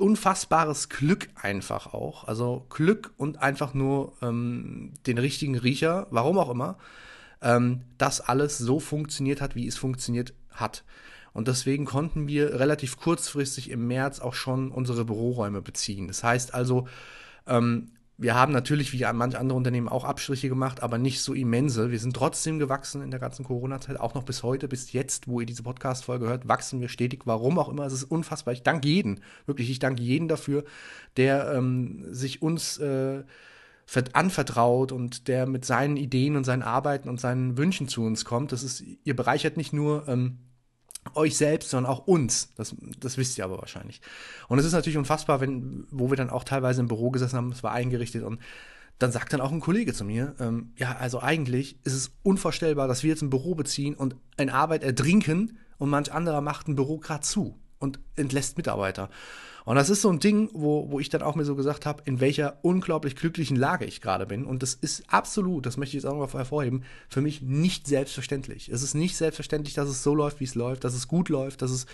unfassbares 0.00 0.88
Glück 0.88 1.29
einfach 1.35 1.93
auch. 1.93 2.26
Also 2.26 2.67
Glück 2.70 3.12
und 3.17 3.38
einfach 3.38 3.75
nur 3.75 4.14
ähm, 4.23 4.93
den 5.06 5.19
richtigen 5.19 5.56
Riecher, 5.56 6.06
warum 6.11 6.38
auch 6.38 6.50
immer, 6.50 6.79
ähm, 7.43 7.82
dass 7.99 8.20
alles 8.20 8.58
so 8.58 8.81
funktioniert 8.81 9.41
hat, 9.41 9.55
wie 9.55 9.67
es 9.67 9.76
funktioniert 9.76 10.35
hat. 10.50 10.85
Und 11.32 11.49
deswegen 11.49 11.85
konnten 11.85 12.26
wir 12.26 12.58
relativ 12.58 12.97
kurzfristig 12.97 13.70
im 13.70 13.87
März 13.87 14.20
auch 14.20 14.35
schon 14.35 14.70
unsere 14.73 15.05
Büroräume 15.05 15.62
beziehen. 15.62 16.08
Das 16.08 16.25
heißt 16.25 16.55
also, 16.55 16.88
ähm, 17.46 17.93
wir 18.20 18.34
haben 18.34 18.52
natürlich 18.52 18.93
wie 18.93 19.06
manche 19.14 19.38
andere 19.38 19.56
Unternehmen 19.56 19.88
auch 19.88 20.05
Abstriche 20.05 20.50
gemacht, 20.50 20.82
aber 20.82 20.99
nicht 20.99 21.22
so 21.22 21.32
immense. 21.32 21.90
Wir 21.90 21.99
sind 21.99 22.14
trotzdem 22.14 22.58
gewachsen 22.58 23.00
in 23.00 23.11
der 23.11 23.19
ganzen 23.19 23.46
Corona-Zeit, 23.46 23.99
auch 23.99 24.12
noch 24.12 24.25
bis 24.25 24.43
heute, 24.43 24.69
bis 24.69 24.93
jetzt, 24.93 25.26
wo 25.26 25.40
ihr 25.40 25.46
diese 25.46 25.62
Podcast-Folge 25.62 26.26
hört, 26.26 26.46
wachsen 26.46 26.82
wir 26.82 26.90
stetig. 26.90 27.22
Warum 27.25 27.58
auch 27.58 27.70
immer, 27.70 27.87
es 27.87 27.94
ist 27.94 28.05
unfassbar. 28.05 28.52
Ich 28.52 28.62
danke 28.62 28.88
jeden, 28.88 29.20
wirklich, 29.46 29.70
ich 29.70 29.78
danke 29.78 30.02
jeden 30.02 30.28
dafür, 30.28 30.64
der 31.17 31.55
ähm, 31.55 32.05
sich 32.11 32.43
uns 32.43 32.76
äh, 32.76 33.22
anvertraut 34.12 34.93
und 34.93 35.26
der 35.26 35.46
mit 35.46 35.64
seinen 35.64 35.96
Ideen 35.96 36.37
und 36.37 36.44
seinen 36.44 36.62
Arbeiten 36.62 37.08
und 37.08 37.19
seinen 37.19 37.56
Wünschen 37.56 37.88
zu 37.88 38.02
uns 38.02 38.26
kommt. 38.26 38.52
Das 38.52 38.62
ist, 38.62 38.84
ihr 39.02 39.17
bereichert 39.17 39.56
nicht 39.56 39.72
nur 39.72 40.06
ähm, 40.08 40.38
euch 41.14 41.37
selbst, 41.37 41.70
sondern 41.70 41.91
auch 41.91 42.06
uns. 42.06 42.55
Das, 42.56 42.75
das 42.99 43.17
wisst 43.17 43.38
ihr 43.38 43.44
aber 43.44 43.58
wahrscheinlich. 43.58 44.00
Und 44.49 44.58
es 44.58 44.64
ist 44.64 44.73
natürlich 44.73 44.99
unfassbar, 44.99 45.41
wenn, 45.41 45.87
wo 45.91 46.11
wir 46.11 46.17
dann 46.17 46.31
auch 46.31 46.44
teilweise 46.44 46.81
im 46.81 46.88
Büro 46.88 47.11
gesessen 47.11 47.37
haben, 47.37 47.52
es 47.52 47.62
war 47.62 47.73
eingerichtet 47.73 48.23
und 48.23 48.41
dann 48.99 49.12
sagt 49.12 49.32
dann 49.32 49.41
auch 49.41 49.50
ein 49.50 49.61
Kollege 49.61 49.94
zu 49.94 50.05
mir, 50.05 50.35
ähm, 50.41 50.73
ja, 50.76 50.97
also 50.97 51.20
eigentlich 51.20 51.79
ist 51.85 51.94
es 51.94 52.12
unvorstellbar, 52.23 52.87
dass 52.87 53.02
wir 53.02 53.11
jetzt 53.11 53.23
ein 53.23 53.31
Büro 53.31 53.55
beziehen 53.55 53.94
und 53.94 54.14
in 54.37 54.50
Arbeit 54.50 54.85
ertrinken 54.85 55.58
und 55.79 55.88
manch 55.88 56.12
anderer 56.12 56.43
macht 56.43 56.69
ein 56.69 56.76
Büro 56.76 56.99
gerade 56.99 57.23
zu 57.23 57.58
und 57.81 57.99
entlässt 58.17 58.56
Mitarbeiter. 58.56 59.11
Und 59.65 59.77
das 59.77 59.91
ist 59.91 60.03
so 60.03 60.11
ein 60.11 60.21
Ding, 60.21 60.49
wo, 60.53 60.91
wo 60.91 61.00
ich 61.00 61.11
dann 61.11 61.23
auch 61.23 61.35
mir 61.35 61.44
so 61.44 61.55
gesagt 61.55 61.87
habe, 61.87 62.03
in 62.06 62.21
welcher 62.21 62.59
unglaublich 62.62 63.15
glücklichen 63.15 63.56
Lage 63.56 63.85
ich 63.85 64.00
gerade 64.00 64.27
bin. 64.27 64.44
Und 64.44 64.62
das 64.62 64.75
ist 64.75 65.05
absolut, 65.09 65.67
das 65.67 65.77
möchte 65.77 65.97
ich 65.97 66.03
jetzt 66.03 66.11
auch 66.11 66.17
noch 66.17 66.32
hervorheben, 66.32 66.85
für 67.09 67.21
mich 67.21 67.43
nicht 67.43 67.87
selbstverständlich. 67.87 68.69
Es 68.69 68.82
ist 68.82 68.94
nicht 68.94 69.17
selbstverständlich, 69.17 69.75
dass 69.75 69.88
es 69.88 70.03
so 70.03 70.15
läuft, 70.15 70.41
wie 70.41 70.44
es 70.44 70.55
läuft, 70.55 70.85
dass 70.85 70.94
es 70.94 71.09
gut 71.09 71.29
läuft, 71.29 71.62
dass 71.62 71.71
es 71.71 71.87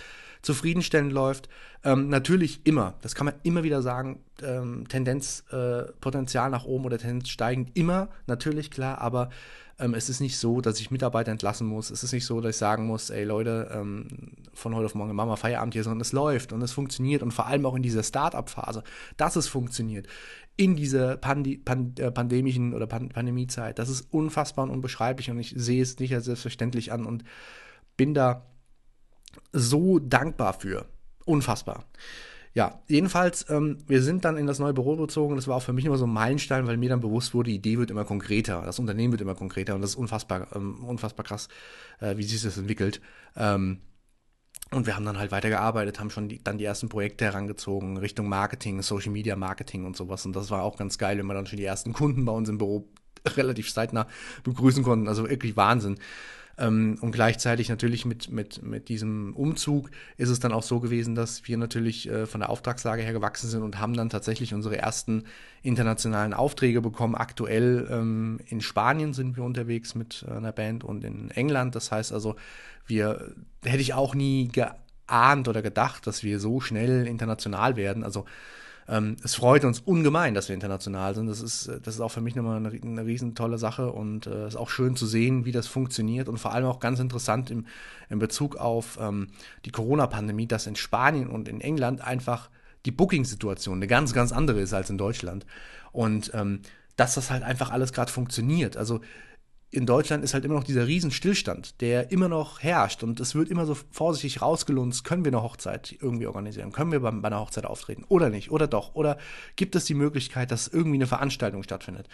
zufriedenstellend 0.42 1.12
läuft. 1.12 1.48
Ähm, 1.82 2.08
natürlich 2.08 2.60
immer, 2.64 2.94
das 3.02 3.14
kann 3.14 3.24
man 3.24 3.34
immer 3.42 3.62
wieder 3.62 3.82
sagen, 3.82 4.20
ähm, 4.42 4.86
Tendenz, 4.88 5.44
äh, 5.50 5.84
Potenzial 6.00 6.50
nach 6.50 6.64
oben 6.64 6.84
oder 6.84 6.98
Tendenz 6.98 7.28
steigend, 7.28 7.76
immer, 7.76 8.08
natürlich, 8.26 8.70
klar, 8.70 9.00
aber 9.00 9.30
ähm, 9.78 9.94
es 9.94 10.08
ist 10.08 10.20
nicht 10.20 10.38
so, 10.38 10.60
dass 10.60 10.80
ich 10.80 10.90
Mitarbeiter 10.90 11.30
entlassen 11.30 11.66
muss. 11.66 11.90
Es 11.90 12.02
ist 12.02 12.12
nicht 12.12 12.24
so, 12.24 12.40
dass 12.40 12.50
ich 12.50 12.56
sagen 12.56 12.86
muss, 12.86 13.10
ey 13.10 13.24
Leute, 13.24 13.70
ähm, 13.72 14.08
von 14.54 14.74
heute 14.74 14.86
auf 14.86 14.94
morgen 14.94 15.14
machen 15.14 15.28
wir 15.28 15.36
Feierabend 15.36 15.74
hier, 15.74 15.84
sondern 15.84 16.00
es 16.00 16.12
läuft 16.12 16.52
und 16.52 16.62
es 16.62 16.72
funktioniert 16.72 17.22
und 17.22 17.32
vor 17.32 17.46
allem 17.46 17.66
auch 17.66 17.74
in 17.74 17.82
dieser 17.82 18.02
Start-up-Phase, 18.02 18.82
dass 19.16 19.36
es 19.36 19.48
funktioniert. 19.48 20.06
In 20.56 20.76
dieser 20.76 21.18
Pandi 21.18 21.58
Pand 21.58 22.00
äh, 22.00 22.10
pandemischen 22.10 22.72
oder 22.72 22.86
Pan 22.86 23.10
Pandemiezeit. 23.10 23.78
Das 23.78 23.90
ist 23.90 24.12
unfassbar 24.12 24.64
und 24.64 24.70
unbeschreiblich 24.70 25.30
und 25.30 25.38
ich 25.38 25.52
sehe 25.54 25.82
es 25.82 25.98
nicht 25.98 26.14
als 26.14 26.24
selbstverständlich 26.24 26.92
an 26.92 27.04
und 27.04 27.24
bin 27.98 28.14
da 28.14 28.46
so 29.52 29.98
dankbar 29.98 30.54
für. 30.54 30.86
Unfassbar. 31.26 31.84
Ja, 32.56 32.80
jedenfalls, 32.88 33.44
ähm, 33.50 33.76
wir 33.86 34.00
sind 34.00 34.24
dann 34.24 34.38
in 34.38 34.46
das 34.46 34.58
neue 34.58 34.72
Büro 34.72 34.96
gezogen. 34.96 35.36
Das 35.36 35.46
war 35.46 35.56
auch 35.56 35.62
für 35.62 35.74
mich 35.74 35.84
immer 35.84 35.98
so 35.98 36.06
ein 36.06 36.12
Meilenstein, 36.12 36.66
weil 36.66 36.78
mir 36.78 36.88
dann 36.88 37.02
bewusst 37.02 37.34
wurde, 37.34 37.50
die 37.50 37.56
Idee 37.56 37.76
wird 37.76 37.90
immer 37.90 38.06
konkreter, 38.06 38.62
das 38.64 38.78
Unternehmen 38.78 39.12
wird 39.12 39.20
immer 39.20 39.34
konkreter 39.34 39.74
und 39.74 39.82
das 39.82 39.90
ist 39.90 39.96
unfassbar, 39.96 40.48
ähm, 40.56 40.82
unfassbar 40.82 41.26
krass, 41.26 41.48
äh, 42.00 42.16
wie 42.16 42.22
sich 42.22 42.42
das 42.42 42.56
entwickelt. 42.56 43.02
Ähm, 43.36 43.80
und 44.70 44.86
wir 44.86 44.96
haben 44.96 45.04
dann 45.04 45.18
halt 45.18 45.32
weitergearbeitet, 45.32 46.00
haben 46.00 46.08
schon 46.08 46.30
die, 46.30 46.42
dann 46.42 46.56
die 46.56 46.64
ersten 46.64 46.88
Projekte 46.88 47.26
herangezogen, 47.26 47.98
Richtung 47.98 48.26
Marketing, 48.26 48.80
Social 48.80 49.12
Media 49.12 49.36
Marketing 49.36 49.84
und 49.84 49.94
sowas. 49.94 50.24
Und 50.24 50.34
das 50.34 50.50
war 50.50 50.62
auch 50.62 50.78
ganz 50.78 50.96
geil, 50.96 51.18
wenn 51.18 51.26
wir 51.26 51.34
dann 51.34 51.44
schon 51.44 51.58
die 51.58 51.64
ersten 51.64 51.92
Kunden 51.92 52.24
bei 52.24 52.32
uns 52.32 52.48
im 52.48 52.56
Büro 52.56 52.88
relativ 53.36 53.70
zeitnah 53.70 54.06
begrüßen 54.44 54.82
konnten. 54.82 55.08
Also 55.08 55.28
wirklich 55.28 55.58
Wahnsinn. 55.58 55.98
Ähm, 56.58 56.98
und 57.00 57.12
gleichzeitig 57.12 57.68
natürlich 57.68 58.04
mit, 58.06 58.30
mit, 58.30 58.62
mit 58.62 58.88
diesem 58.88 59.34
Umzug 59.34 59.90
ist 60.16 60.30
es 60.30 60.40
dann 60.40 60.52
auch 60.52 60.62
so 60.62 60.80
gewesen, 60.80 61.14
dass 61.14 61.46
wir 61.46 61.58
natürlich 61.58 62.08
äh, 62.08 62.26
von 62.26 62.40
der 62.40 62.50
Auftragslage 62.50 63.02
her 63.02 63.12
gewachsen 63.12 63.48
sind 63.48 63.62
und 63.62 63.78
haben 63.78 63.94
dann 63.94 64.08
tatsächlich 64.08 64.54
unsere 64.54 64.78
ersten 64.78 65.24
internationalen 65.62 66.32
Aufträge 66.32 66.80
bekommen. 66.80 67.14
Aktuell 67.14 67.86
ähm, 67.90 68.40
in 68.46 68.60
Spanien 68.60 69.12
sind 69.12 69.36
wir 69.36 69.44
unterwegs 69.44 69.94
mit 69.94 70.24
einer 70.28 70.52
Band 70.52 70.84
und 70.84 71.04
in 71.04 71.30
England. 71.30 71.74
Das 71.74 71.92
heißt 71.92 72.12
also, 72.12 72.36
wir 72.86 73.34
hätte 73.64 73.82
ich 73.82 73.92
auch 73.92 74.14
nie 74.14 74.48
geahnt 74.48 75.48
oder 75.48 75.60
gedacht, 75.60 76.06
dass 76.06 76.22
wir 76.22 76.40
so 76.40 76.60
schnell 76.60 77.06
international 77.06 77.76
werden. 77.76 78.02
Also 78.02 78.24
ähm, 78.88 79.16
es 79.24 79.34
freut 79.34 79.64
uns 79.64 79.80
ungemein, 79.80 80.34
dass 80.34 80.48
wir 80.48 80.54
international 80.54 81.14
sind. 81.14 81.26
Das 81.26 81.40
ist, 81.40 81.68
das 81.82 81.94
ist 81.94 82.00
auch 82.00 82.10
für 82.10 82.20
mich 82.20 82.36
nochmal 82.36 82.56
eine, 82.56 82.68
eine 82.70 83.04
riesen 83.04 83.34
tolle 83.34 83.58
Sache 83.58 83.90
und 83.90 84.26
es 84.26 84.34
äh, 84.34 84.48
ist 84.48 84.56
auch 84.56 84.70
schön 84.70 84.96
zu 84.96 85.06
sehen, 85.06 85.44
wie 85.44 85.52
das 85.52 85.66
funktioniert 85.66 86.28
und 86.28 86.38
vor 86.38 86.52
allem 86.52 86.66
auch 86.66 86.78
ganz 86.78 87.00
interessant 87.00 87.50
im, 87.50 87.66
in 88.08 88.18
Bezug 88.18 88.56
auf 88.56 88.98
ähm, 89.00 89.28
die 89.64 89.70
Corona-Pandemie, 89.70 90.46
dass 90.46 90.66
in 90.66 90.76
Spanien 90.76 91.28
und 91.28 91.48
in 91.48 91.60
England 91.60 92.00
einfach 92.00 92.48
die 92.84 92.92
Booking-Situation 92.92 93.78
eine 93.78 93.88
ganz, 93.88 94.12
ganz 94.12 94.30
andere 94.30 94.60
ist 94.60 94.72
als 94.72 94.90
in 94.90 94.98
Deutschland. 94.98 95.44
Und 95.90 96.30
ähm, 96.34 96.60
dass 96.94 97.14
das 97.14 97.30
halt 97.30 97.42
einfach 97.42 97.70
alles 97.70 97.92
gerade 97.92 98.10
funktioniert. 98.10 98.76
Also 98.76 99.00
in 99.70 99.84
Deutschland 99.84 100.22
ist 100.22 100.32
halt 100.32 100.44
immer 100.44 100.54
noch 100.54 100.64
dieser 100.64 100.86
Riesenstillstand, 100.86 101.80
der 101.80 102.12
immer 102.12 102.28
noch 102.28 102.62
herrscht 102.62 103.02
und 103.02 103.18
es 103.20 103.34
wird 103.34 103.50
immer 103.50 103.66
so 103.66 103.76
vorsichtig 103.90 104.40
rausgelunzt, 104.40 105.04
können 105.04 105.24
wir 105.24 105.32
eine 105.32 105.42
Hochzeit 105.42 105.96
irgendwie 106.00 106.26
organisieren, 106.26 106.72
können 106.72 106.92
wir 106.92 107.00
bei, 107.00 107.10
bei 107.10 107.26
einer 107.26 107.40
Hochzeit 107.40 107.66
auftreten 107.66 108.04
oder 108.08 108.30
nicht 108.30 108.50
oder 108.50 108.68
doch 108.68 108.94
oder 108.94 109.18
gibt 109.56 109.74
es 109.74 109.84
die 109.84 109.94
Möglichkeit, 109.94 110.50
dass 110.50 110.68
irgendwie 110.68 110.96
eine 110.96 111.06
Veranstaltung 111.06 111.62
stattfindet. 111.62 112.08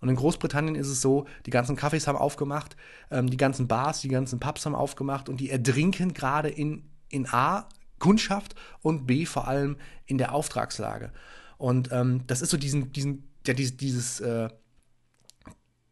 Und 0.00 0.10
in 0.10 0.16
Großbritannien 0.16 0.76
ist 0.76 0.88
es 0.88 1.00
so, 1.00 1.26
die 1.46 1.50
ganzen 1.50 1.76
Cafés 1.76 2.06
haben 2.06 2.18
aufgemacht, 2.18 2.76
ähm, 3.10 3.28
die 3.30 3.36
ganzen 3.36 3.66
Bars, 3.66 4.00
die 4.00 4.08
ganzen 4.08 4.38
Pubs 4.38 4.64
haben 4.64 4.74
aufgemacht 4.74 5.28
und 5.28 5.40
die 5.40 5.50
erdrinken 5.50 6.14
gerade 6.14 6.48
in, 6.48 6.84
in 7.08 7.26
A, 7.26 7.68
Kundschaft 7.98 8.54
und 8.80 9.06
B, 9.06 9.26
vor 9.26 9.48
allem 9.48 9.76
in 10.06 10.18
der 10.18 10.34
Auftragslage. 10.34 11.10
Und 11.56 11.90
ähm, 11.90 12.22
das 12.28 12.42
ist 12.42 12.50
so 12.50 12.56
diesen, 12.56 12.92
diesen, 12.92 13.28
ja, 13.44 13.54
dieses, 13.54 13.76
dieses 13.76 14.20
äh, 14.20 14.48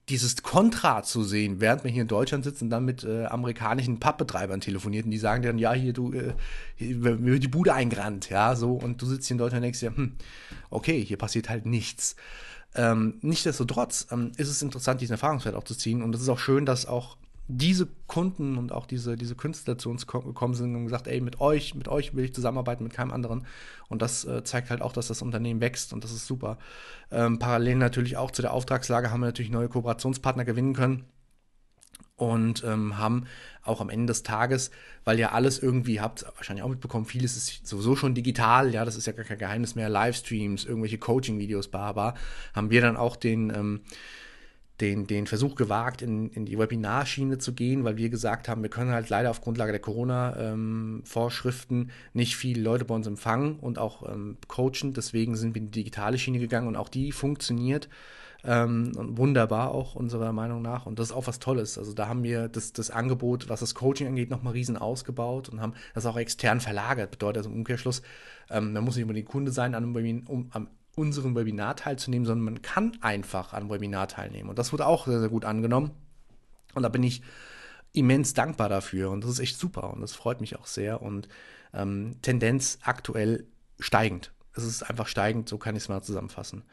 dieses 0.08 0.42
Kontra 0.42 1.02
zu 1.02 1.24
sehen, 1.24 1.60
während 1.60 1.82
man 1.82 1.92
hier 1.92 2.02
in 2.02 2.08
Deutschland 2.08 2.44
sitzt 2.44 2.62
und 2.62 2.70
dann 2.70 2.84
mit 2.84 3.02
äh, 3.02 3.24
amerikanischen 3.24 3.98
Pappbetreibern 3.98 4.60
telefoniert 4.60 5.04
und 5.04 5.10
die 5.10 5.18
sagen 5.18 5.42
dann, 5.42 5.58
ja, 5.58 5.72
hier, 5.72 5.92
du, 5.92 6.12
äh, 6.12 6.34
wird 6.78 7.42
die 7.42 7.48
Bude 7.48 7.74
eingerannt, 7.74 8.30
ja, 8.30 8.54
so, 8.54 8.74
und 8.74 9.02
du 9.02 9.06
sitzt 9.06 9.26
hier 9.26 9.34
in 9.34 9.38
Deutschland 9.38 9.58
und 9.58 9.64
denkst 9.64 9.80
dir, 9.80 9.96
hm, 9.96 10.12
okay, 10.70 11.04
hier 11.04 11.16
passiert 11.16 11.48
halt 11.48 11.66
nichts. 11.66 12.14
Ähm, 12.76 13.14
nichtsdestotrotz 13.22 14.06
ähm, 14.12 14.32
ist 14.36 14.48
es 14.48 14.62
interessant, 14.62 15.00
diesen 15.00 15.14
Erfahrungswert 15.14 15.56
auch 15.56 15.64
zu 15.64 15.74
ziehen 15.74 16.02
und 16.02 16.14
es 16.14 16.20
ist 16.20 16.28
auch 16.28 16.38
schön, 16.38 16.66
dass 16.66 16.86
auch 16.86 17.16
diese 17.48 17.86
Kunden 18.06 18.58
und 18.58 18.72
auch 18.72 18.86
diese, 18.86 19.16
diese 19.16 19.36
Künstler 19.36 19.78
zu 19.78 19.90
uns 19.90 20.06
gekommen 20.06 20.54
sind 20.54 20.74
und 20.74 20.84
gesagt, 20.84 21.06
ey, 21.06 21.20
mit 21.20 21.40
euch, 21.40 21.74
mit 21.74 21.88
euch 21.88 22.14
will 22.14 22.24
ich 22.24 22.34
zusammenarbeiten, 22.34 22.82
mit 22.82 22.92
keinem 22.92 23.12
anderen. 23.12 23.46
Und 23.88 24.02
das 24.02 24.24
äh, 24.24 24.42
zeigt 24.42 24.70
halt 24.70 24.82
auch, 24.82 24.92
dass 24.92 25.08
das 25.08 25.22
Unternehmen 25.22 25.60
wächst 25.60 25.92
und 25.92 26.02
das 26.02 26.12
ist 26.12 26.26
super. 26.26 26.58
Ähm, 27.10 27.38
parallel 27.38 27.76
natürlich 27.76 28.16
auch 28.16 28.30
zu 28.30 28.42
der 28.42 28.52
Auftragslage 28.52 29.10
haben 29.10 29.20
wir 29.20 29.26
natürlich 29.26 29.50
neue 29.50 29.68
Kooperationspartner 29.68 30.44
gewinnen 30.44 30.74
können 30.74 31.04
und 32.16 32.64
ähm, 32.64 32.98
haben 32.98 33.26
auch 33.62 33.80
am 33.80 33.90
Ende 33.90 34.06
des 34.06 34.22
Tages, 34.22 34.70
weil 35.04 35.18
ja 35.18 35.32
alles 35.32 35.58
irgendwie 35.58 36.00
habt, 36.00 36.24
wahrscheinlich 36.36 36.64
auch 36.64 36.68
mitbekommen, 36.68 37.04
vieles 37.04 37.36
ist 37.36 37.66
sowieso 37.66 37.94
schon 37.94 38.14
digital, 38.14 38.72
ja, 38.72 38.84
das 38.84 38.96
ist 38.96 39.06
ja 39.06 39.12
gar 39.12 39.24
kein 39.24 39.38
Geheimnis 39.38 39.74
mehr, 39.74 39.88
Livestreams, 39.88 40.64
irgendwelche 40.64 40.98
Coaching-Videos, 40.98 41.68
bar, 41.68 42.14
haben 42.54 42.70
wir 42.70 42.80
dann 42.80 42.96
auch 42.96 43.16
den, 43.16 43.50
ähm, 43.50 43.80
den, 44.80 45.06
den 45.06 45.26
Versuch 45.26 45.54
gewagt, 45.54 46.02
in, 46.02 46.28
in 46.30 46.44
die 46.44 46.58
Webinarschiene 46.58 47.38
zu 47.38 47.54
gehen, 47.54 47.84
weil 47.84 47.96
wir 47.96 48.10
gesagt 48.10 48.48
haben, 48.48 48.62
wir 48.62 48.68
können 48.68 48.90
halt 48.90 49.08
leider 49.08 49.30
auf 49.30 49.40
Grundlage 49.40 49.72
der 49.72 49.80
Corona-Vorschriften 49.80 51.80
ähm, 51.80 51.90
nicht 52.12 52.36
viele 52.36 52.62
Leute 52.62 52.84
bei 52.84 52.94
uns 52.94 53.06
empfangen 53.06 53.58
und 53.58 53.78
auch 53.78 54.06
ähm, 54.08 54.36
coachen. 54.48 54.92
Deswegen 54.94 55.36
sind 55.36 55.54
wir 55.54 55.62
in 55.62 55.66
die 55.66 55.80
digitale 55.80 56.18
Schiene 56.18 56.38
gegangen 56.38 56.68
und 56.68 56.76
auch 56.76 56.90
die 56.90 57.12
funktioniert 57.12 57.88
ähm, 58.46 58.92
wunderbar 58.94 59.72
auch 59.72 59.96
unserer 59.96 60.32
Meinung 60.32 60.62
nach. 60.62 60.86
Und 60.86 60.98
das 60.98 61.08
ist 61.08 61.16
auch 61.16 61.26
was 61.26 61.40
Tolles. 61.40 61.78
Also 61.78 61.92
da 61.92 62.06
haben 62.06 62.22
wir 62.22 62.48
das, 62.48 62.72
das 62.72 62.90
Angebot, 62.90 63.48
was 63.48 63.60
das 63.60 63.74
Coaching 63.74 64.06
angeht, 64.06 64.30
nochmal 64.30 64.52
riesen 64.52 64.76
ausgebaut 64.76 65.48
und 65.48 65.60
haben 65.60 65.74
das 65.94 66.06
auch 66.06 66.16
extern 66.16 66.60
verlagert. 66.60 67.10
Bedeutet 67.10 67.38
also 67.38 67.50
im 67.50 67.56
Umkehrschluss, 67.56 68.02
ähm, 68.48 68.72
man 68.72 68.84
muss 68.84 68.94
nicht 68.94 69.04
unbedingt 69.04 69.28
Kunde 69.28 69.50
sein, 69.50 69.74
um 69.74 70.48
am 70.52 70.68
unserem 70.96 71.36
Webinar 71.36 71.76
teilzunehmen, 71.76 72.26
sondern 72.26 72.44
man 72.44 72.62
kann 72.62 72.98
einfach 73.02 73.52
an 73.52 73.70
Webinar 73.70 74.08
teilnehmen. 74.08 74.50
Und 74.50 74.58
das 74.58 74.72
wurde 74.72 74.86
auch 74.86 75.06
sehr, 75.06 75.20
sehr 75.20 75.28
gut 75.28 75.44
angenommen. 75.44 75.92
Und 76.74 76.82
da 76.82 76.88
bin 76.88 77.02
ich 77.02 77.22
immens 77.92 78.34
dankbar 78.34 78.68
dafür. 78.68 79.10
Und 79.10 79.22
das 79.22 79.30
ist 79.30 79.38
echt 79.38 79.58
super. 79.58 79.92
Und 79.92 80.00
das 80.00 80.14
freut 80.14 80.40
mich 80.40 80.56
auch 80.56 80.66
sehr. 80.66 81.02
Und 81.02 81.28
ähm, 81.72 82.16
Tendenz 82.22 82.78
aktuell 82.82 83.46
steigend. 83.78 84.32
Es 84.54 84.64
ist 84.64 84.82
einfach 84.82 85.06
steigend, 85.06 85.48
so 85.48 85.58
kann 85.58 85.76
ich 85.76 85.84
es 85.84 85.88
mal 85.88 86.02
zusammenfassen. 86.02 86.64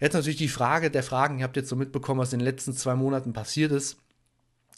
Jetzt 0.00 0.14
natürlich 0.14 0.38
die 0.38 0.48
Frage 0.48 0.90
der 0.90 1.02
Fragen. 1.02 1.38
Ihr 1.38 1.44
habt 1.44 1.56
jetzt 1.56 1.68
so 1.68 1.76
mitbekommen, 1.76 2.20
was 2.20 2.32
in 2.32 2.40
den 2.40 2.46
letzten 2.46 2.72
zwei 2.72 2.96
Monaten 2.96 3.32
passiert 3.32 3.70
ist 3.70 4.01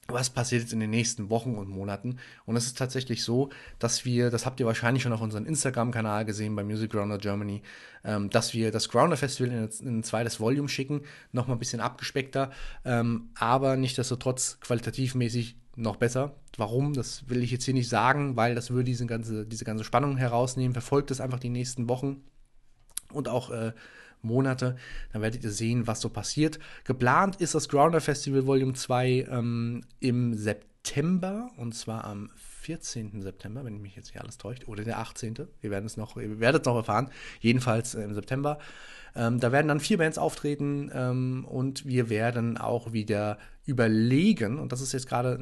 was 0.09 0.31
passiert 0.31 0.63
jetzt 0.63 0.73
in 0.73 0.81
den 0.81 0.91
nächsten 0.91 1.31
Wochen 1.31 1.55
und 1.55 1.69
Monaten. 1.69 2.19
Und 2.45 2.57
es 2.57 2.67
ist 2.67 2.79
tatsächlich 2.79 3.25
so, 3.25 3.51
dass 3.79 4.05
wir, 4.05 4.31
das 4.31 4.45
habt 4.45 4.61
ihr 4.61 4.67
wahrscheinlich 4.67 5.03
schon 5.03 5.13
auf 5.13 5.21
unserem 5.21 5.47
Instagram-Kanal 5.47 6.25
gesehen 6.25 6.55
bei 6.55 6.65
Music 6.65 6.91
Grounder 6.91 7.19
Germany, 7.19 7.63
ähm, 8.05 8.31
dass 8.31 8.53
wir 8.55 8.71
das 8.71 8.89
Grounder 8.89 9.17
Festival 9.17 9.51
in, 9.51 9.69
in, 9.87 9.99
ein 9.99 10.03
zweites 10.03 10.41
Volume 10.41 10.69
schicken, 10.69 11.03
nochmal 11.33 11.57
ein 11.57 11.61
bisschen 11.61 11.81
abgespeckter, 11.81 12.51
ähm, 12.85 13.31
aber 13.35 13.77
nichtsdestotrotz 13.77 14.59
qualitativmäßig 14.61 15.57
noch 15.77 15.97
besser. 15.97 16.35
Warum? 16.57 16.93
Das 16.93 17.29
will 17.29 17.43
ich 17.43 17.51
jetzt 17.51 17.65
hier 17.65 17.75
nicht 17.75 17.89
sagen, 17.89 18.37
weil 18.37 18.55
das 18.55 18.71
würde 18.71 18.85
diese 18.85 19.07
ganze, 19.07 19.47
diese 19.47 19.65
ganze 19.65 19.85
Spannung 19.85 20.17
herausnehmen. 20.17 20.73
Verfolgt 20.73 21.11
es 21.11 21.21
einfach 21.21 21.41
die 21.41 21.49
nächsten 21.49 21.89
Wochen 21.89 22.23
und 23.13 23.29
auch 23.29 23.51
äh, 23.51 23.73
Monate. 24.25 24.77
Dann 25.13 25.23
werdet 25.23 25.45
ihr 25.45 25.51
sehen, 25.51 25.87
was 25.87 26.01
so 26.01 26.09
passiert. 26.09 26.59
Geplant 26.85 27.37
ist 27.37 27.55
das 27.55 27.69
Grounder 27.69 28.01
Festival 28.01 28.47
Volume 28.47 28.75
2 28.75 29.27
ähm, 29.31 29.85
im 30.01 30.35
September 30.35 31.51
und 31.57 31.75
zwar 31.75 32.05
am 32.05 32.31
14. 32.65 33.21
September, 33.21 33.65
wenn 33.65 33.77
ich 33.77 33.83
mich 33.83 33.97
jetzt 33.97 34.13
hier 34.13 34.23
alles 34.23 34.39
täuscht, 34.39 34.67
oder 34.69 34.85
der 34.85 34.99
18. 34.99 35.37
Wir 35.61 35.71
werden 35.71 35.85
es 35.85 35.99
noch, 35.99 36.17
ihr 36.17 36.41
werdet 36.41 36.63
es 36.63 36.67
noch 36.67 36.77
erfahren. 36.77 37.11
Jedenfalls 37.41 37.95
äh, 37.95 38.03
im 38.03 38.15
September. 38.15 38.59
Ähm, 39.15 39.39
da 39.39 39.53
werden 39.53 39.69
dann 39.69 39.81
vier 39.81 39.99
Bands 39.99 40.19
auftreten 40.19 40.91
ähm, 40.93 41.45
und 41.45 41.87
wir 41.87 42.09
werden 42.09 42.57
auch 42.57 42.93
wieder 42.93 43.39
überlegen, 43.67 44.59
und 44.59 44.73
das 44.73 44.81
ist 44.81 44.93
jetzt 44.93 45.09
gerade, 45.09 45.39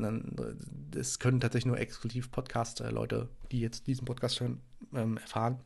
das 0.91 1.19
können 1.19 1.41
tatsächlich 1.41 1.67
nur 1.67 1.79
exklusiv 1.79 2.31
Podcast-Leute, 2.31 3.29
die 3.51 3.61
jetzt 3.61 3.87
diesen 3.87 4.05
Podcast 4.05 4.41
hören, 4.41 4.61
ähm, 4.95 5.17
erfahren 5.17 5.61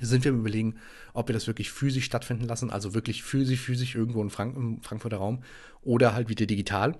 sind 0.00 0.24
wir 0.24 0.32
im 0.32 0.40
Überlegen, 0.40 0.76
ob 1.12 1.28
wir 1.28 1.32
das 1.32 1.46
wirklich 1.46 1.70
physisch 1.70 2.04
stattfinden 2.04 2.44
lassen, 2.44 2.70
also 2.70 2.94
wirklich 2.94 3.22
physisch, 3.22 3.60
physisch 3.60 3.94
irgendwo 3.94 4.22
in 4.22 4.30
Frank 4.30 4.56
im 4.56 4.82
Frankfurter 4.82 5.18
Raum 5.18 5.42
oder 5.82 6.14
halt 6.14 6.28
wieder 6.28 6.46
digital. 6.46 6.96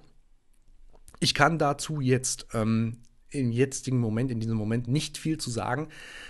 Ich 1.21 1.35
kann 1.35 1.59
dazu 1.59 2.01
jetzt 2.01 2.47
ähm, 2.55 2.99
im 3.31 3.53
jetzigen 3.53 3.99
Moment, 3.99 4.31
in 4.31 4.41
diesem 4.41 4.57
Moment 4.57 4.89
nicht 4.89 5.17
viel 5.17 5.39
zu 5.39 5.51
sagen, 5.51 5.89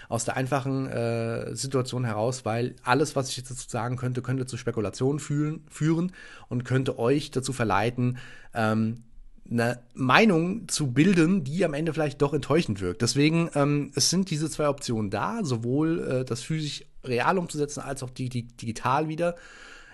aus 0.09 0.25
der 0.25 0.37
einfachen 0.37 0.87
äh, 0.87 1.55
Situation 1.55 2.05
heraus, 2.05 2.45
weil 2.45 2.77
alles, 2.83 3.17
was 3.17 3.31
ich 3.31 3.37
jetzt 3.37 3.51
dazu 3.51 3.69
sagen 3.69 3.97
könnte, 3.97 4.23
könnte 4.23 4.47
zu 4.47 4.57
Spekulationen 4.57 5.19
fühlen, 5.19 5.65
führen 5.69 6.13
und 6.49 6.65
könnte 6.65 6.99
euch 6.99 7.31
dazu 7.31 7.53
verleiten, 7.53 8.19
ähm, 8.55 9.05
eine 9.49 9.83
Meinung 9.95 10.69
zu 10.69 10.93
bilden, 10.93 11.45
die 11.45 11.65
am 11.65 11.75
Ende 11.75 11.93
vielleicht 11.93 12.23
doch 12.23 12.35
enttäuschend 12.35 12.81
wirkt. 12.81 13.03
Deswegen, 13.03 13.51
ähm, 13.55 13.93
es 13.95 14.11
sind 14.11 14.31
diese 14.31 14.51
zwei 14.51 14.69
Optionen 14.69 15.11
da, 15.11 15.41
sowohl 15.43 16.01
äh, 16.01 16.25
das 16.25 16.43
physisch 16.43 16.85
real 17.05 17.39
umzusetzen, 17.39 17.81
als 17.81 18.03
auch 18.03 18.11
die, 18.11 18.29
die 18.29 18.47
digital 18.47 19.09
wieder. 19.09 19.37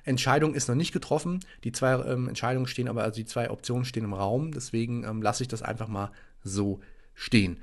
Entscheidung 0.04 0.54
ist 0.54 0.68
noch 0.68 0.74
nicht 0.74 0.92
getroffen. 0.92 1.40
Die 1.64 1.72
zwei 1.72 1.94
ähm, 1.94 2.28
Entscheidungen 2.28 2.66
stehen 2.66 2.88
aber, 2.88 3.02
also 3.02 3.16
die 3.16 3.26
zwei 3.26 3.50
Optionen 3.50 3.84
stehen 3.84 4.04
im 4.04 4.14
Raum. 4.14 4.52
Deswegen 4.52 5.04
ähm, 5.04 5.20
lasse 5.20 5.42
ich 5.42 5.48
das 5.48 5.62
einfach 5.62 5.88
mal 5.88 6.10
so 6.42 6.80
stehen. 7.14 7.58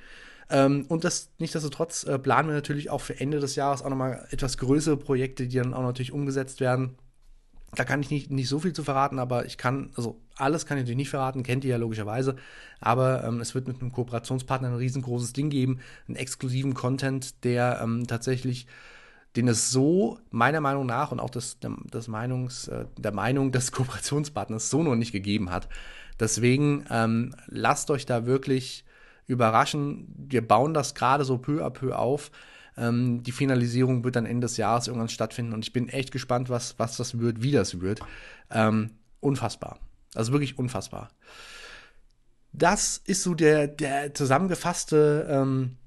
Ähm, 0.49 0.85
und 0.89 1.03
das 1.03 1.31
nichtsdestotrotz 1.39 2.03
äh, 2.03 2.19
planen 2.19 2.49
wir 2.49 2.55
natürlich 2.55 2.89
auch 2.89 3.01
für 3.01 3.19
Ende 3.19 3.39
des 3.39 3.55
Jahres 3.55 3.81
auch 3.81 3.89
nochmal 3.89 4.27
etwas 4.29 4.57
größere 4.57 4.97
Projekte, 4.97 5.47
die 5.47 5.57
dann 5.57 5.73
auch 5.73 5.83
natürlich 5.83 6.11
umgesetzt 6.11 6.59
werden. 6.59 6.95
Da 7.75 7.83
kann 7.85 8.01
ich 8.01 8.09
nicht, 8.09 8.31
nicht 8.31 8.49
so 8.49 8.59
viel 8.59 8.73
zu 8.73 8.83
verraten, 8.83 9.19
aber 9.19 9.45
ich 9.45 9.57
kann, 9.57 9.91
also 9.95 10.19
alles 10.35 10.65
kann 10.65 10.77
ich 10.77 10.83
natürlich 10.83 10.97
nicht 10.97 11.09
verraten, 11.09 11.43
kennt 11.43 11.63
ihr 11.63 11.71
ja 11.71 11.77
logischerweise. 11.77 12.35
Aber 12.79 13.23
ähm, 13.23 13.41
es 13.41 13.55
wird 13.55 13.67
mit 13.67 13.81
einem 13.81 13.91
Kooperationspartner 13.91 14.69
ein 14.69 14.75
riesengroßes 14.75 15.33
Ding 15.33 15.49
geben, 15.49 15.79
einen 16.07 16.15
exklusiven 16.15 16.73
Content, 16.73 17.43
der 17.43 17.79
ähm, 17.81 18.05
tatsächlich, 18.07 18.67
den 19.35 19.47
es 19.47 19.71
so 19.71 20.19
meiner 20.29 20.61
Meinung 20.61 20.85
nach 20.85 21.11
und 21.11 21.19
auch 21.19 21.29
des, 21.29 21.57
des 21.59 22.07
Meinungs, 22.07 22.67
äh, 22.67 22.85
der 22.97 23.13
Meinung 23.13 23.51
des 23.51 23.71
Kooperationspartners 23.71 24.69
so 24.69 24.83
noch 24.83 24.95
nicht 24.95 25.11
gegeben 25.11 25.49
hat. 25.49 25.67
Deswegen 26.19 26.85
ähm, 26.89 27.35
lasst 27.47 27.89
euch 27.89 28.05
da 28.05 28.25
wirklich 28.25 28.85
überraschen. 29.25 30.13
Wir 30.15 30.47
bauen 30.47 30.73
das 30.73 30.95
gerade 30.95 31.25
so 31.25 31.37
peu 31.37 31.65
à 31.65 31.69
peu 31.69 31.95
auf. 31.95 32.31
Ähm, 32.77 33.23
die 33.23 33.31
Finalisierung 33.31 34.03
wird 34.03 34.15
dann 34.15 34.25
Ende 34.25 34.45
des 34.45 34.57
Jahres 34.57 34.87
irgendwann 34.87 35.09
stattfinden 35.09 35.53
und 35.53 35.65
ich 35.65 35.73
bin 35.73 35.89
echt 35.89 36.11
gespannt, 36.11 36.49
was, 36.49 36.77
was 36.79 36.97
das 36.97 37.19
wird, 37.19 37.41
wie 37.43 37.51
das 37.51 37.81
wird. 37.81 38.01
Ähm, 38.51 38.91
unfassbar. 39.19 39.79
Also 40.15 40.31
wirklich 40.31 40.57
unfassbar. 40.57 41.09
Das 42.51 43.01
ist 43.05 43.23
so 43.23 43.33
der, 43.33 43.67
der 43.67 44.13
zusammengefasste, 44.13 45.27
ähm, 45.29 45.77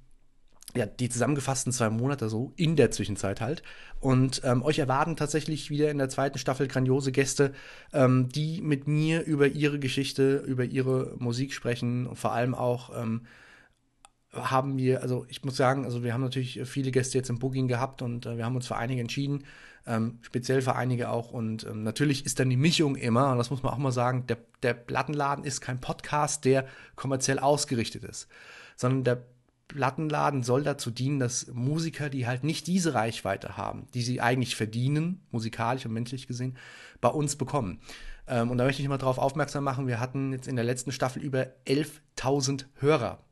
ja, 0.74 0.84
die 0.84 1.08
zusammengefassten 1.08 1.72
zwei 1.72 1.90
Monate 1.90 2.28
so 2.28 2.52
in 2.56 2.76
der 2.76 2.90
Zwischenzeit 2.90 3.40
halt. 3.40 3.62
Und 4.00 4.42
ähm, 4.44 4.62
euch 4.62 4.78
erwarten 4.78 5.16
tatsächlich 5.16 5.70
wieder 5.70 5.90
in 5.90 5.98
der 5.98 6.08
zweiten 6.08 6.38
Staffel 6.38 6.66
grandiose 6.66 7.12
Gäste, 7.12 7.52
ähm, 7.92 8.28
die 8.28 8.60
mit 8.62 8.88
mir 8.88 9.24
über 9.24 9.46
ihre 9.46 9.78
Geschichte, 9.78 10.38
über 10.38 10.64
ihre 10.64 11.14
Musik 11.18 11.54
sprechen 11.54 12.06
und 12.06 12.16
vor 12.16 12.32
allem 12.32 12.54
auch 12.54 12.90
ähm, 13.00 13.22
haben 14.36 14.76
wir, 14.78 15.02
also 15.02 15.26
ich 15.28 15.44
muss 15.44 15.56
sagen, 15.56 15.84
also 15.84 16.02
wir 16.02 16.12
haben 16.12 16.20
natürlich 16.22 16.60
viele 16.64 16.90
Gäste 16.90 17.18
jetzt 17.18 17.30
im 17.30 17.38
Booking 17.38 17.68
gehabt 17.68 18.02
und 18.02 18.26
äh, 18.26 18.36
wir 18.36 18.44
haben 18.44 18.56
uns 18.56 18.66
für 18.66 18.76
einige 18.76 19.00
entschieden, 19.00 19.44
ähm, 19.86 20.18
speziell 20.22 20.62
für 20.62 20.74
einige 20.74 21.10
auch. 21.10 21.30
Und 21.32 21.64
ähm, 21.64 21.82
natürlich 21.82 22.26
ist 22.26 22.40
dann 22.40 22.50
die 22.50 22.56
Mischung 22.56 22.96
immer, 22.96 23.32
und 23.32 23.38
das 23.38 23.50
muss 23.50 23.62
man 23.62 23.72
auch 23.72 23.78
mal 23.78 23.92
sagen, 23.92 24.26
der, 24.26 24.38
der 24.62 24.74
Plattenladen 24.74 25.44
ist 25.44 25.60
kein 25.60 25.80
Podcast, 25.80 26.44
der 26.44 26.66
kommerziell 26.96 27.38
ausgerichtet 27.38 28.04
ist, 28.04 28.28
sondern 28.76 29.04
der 29.04 29.22
Plattenladen 29.68 30.42
soll 30.42 30.62
dazu 30.62 30.90
dienen, 30.90 31.18
dass 31.18 31.48
Musiker, 31.52 32.08
die 32.08 32.26
halt 32.26 32.44
nicht 32.44 32.66
diese 32.66 32.94
Reichweite 32.94 33.56
haben, 33.56 33.86
die 33.94 34.02
sie 34.02 34.20
eigentlich 34.20 34.54
verdienen, 34.56 35.22
musikalisch 35.30 35.86
und 35.86 35.92
menschlich 35.92 36.26
gesehen, 36.26 36.56
bei 37.00 37.08
uns 37.08 37.36
bekommen. 37.36 37.80
Ähm, 38.28 38.50
und 38.50 38.58
da 38.58 38.64
möchte 38.64 38.82
ich 38.82 38.88
mal 38.88 38.98
darauf 38.98 39.18
aufmerksam 39.18 39.64
machen, 39.64 39.86
wir 39.86 40.00
hatten 40.00 40.32
jetzt 40.32 40.48
in 40.48 40.56
der 40.56 40.64
letzten 40.64 40.92
Staffel 40.92 41.22
über 41.22 41.46
11.000 41.66 42.66
Hörer 42.76 43.25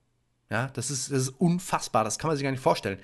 ja, 0.54 0.70
das 0.72 0.90
ist, 0.90 1.10
das 1.10 1.22
ist 1.22 1.28
unfassbar, 1.30 2.04
das 2.04 2.18
kann 2.18 2.28
man 2.28 2.36
sich 2.36 2.44
gar 2.44 2.52
nicht 2.52 2.62
vorstellen. 2.62 2.98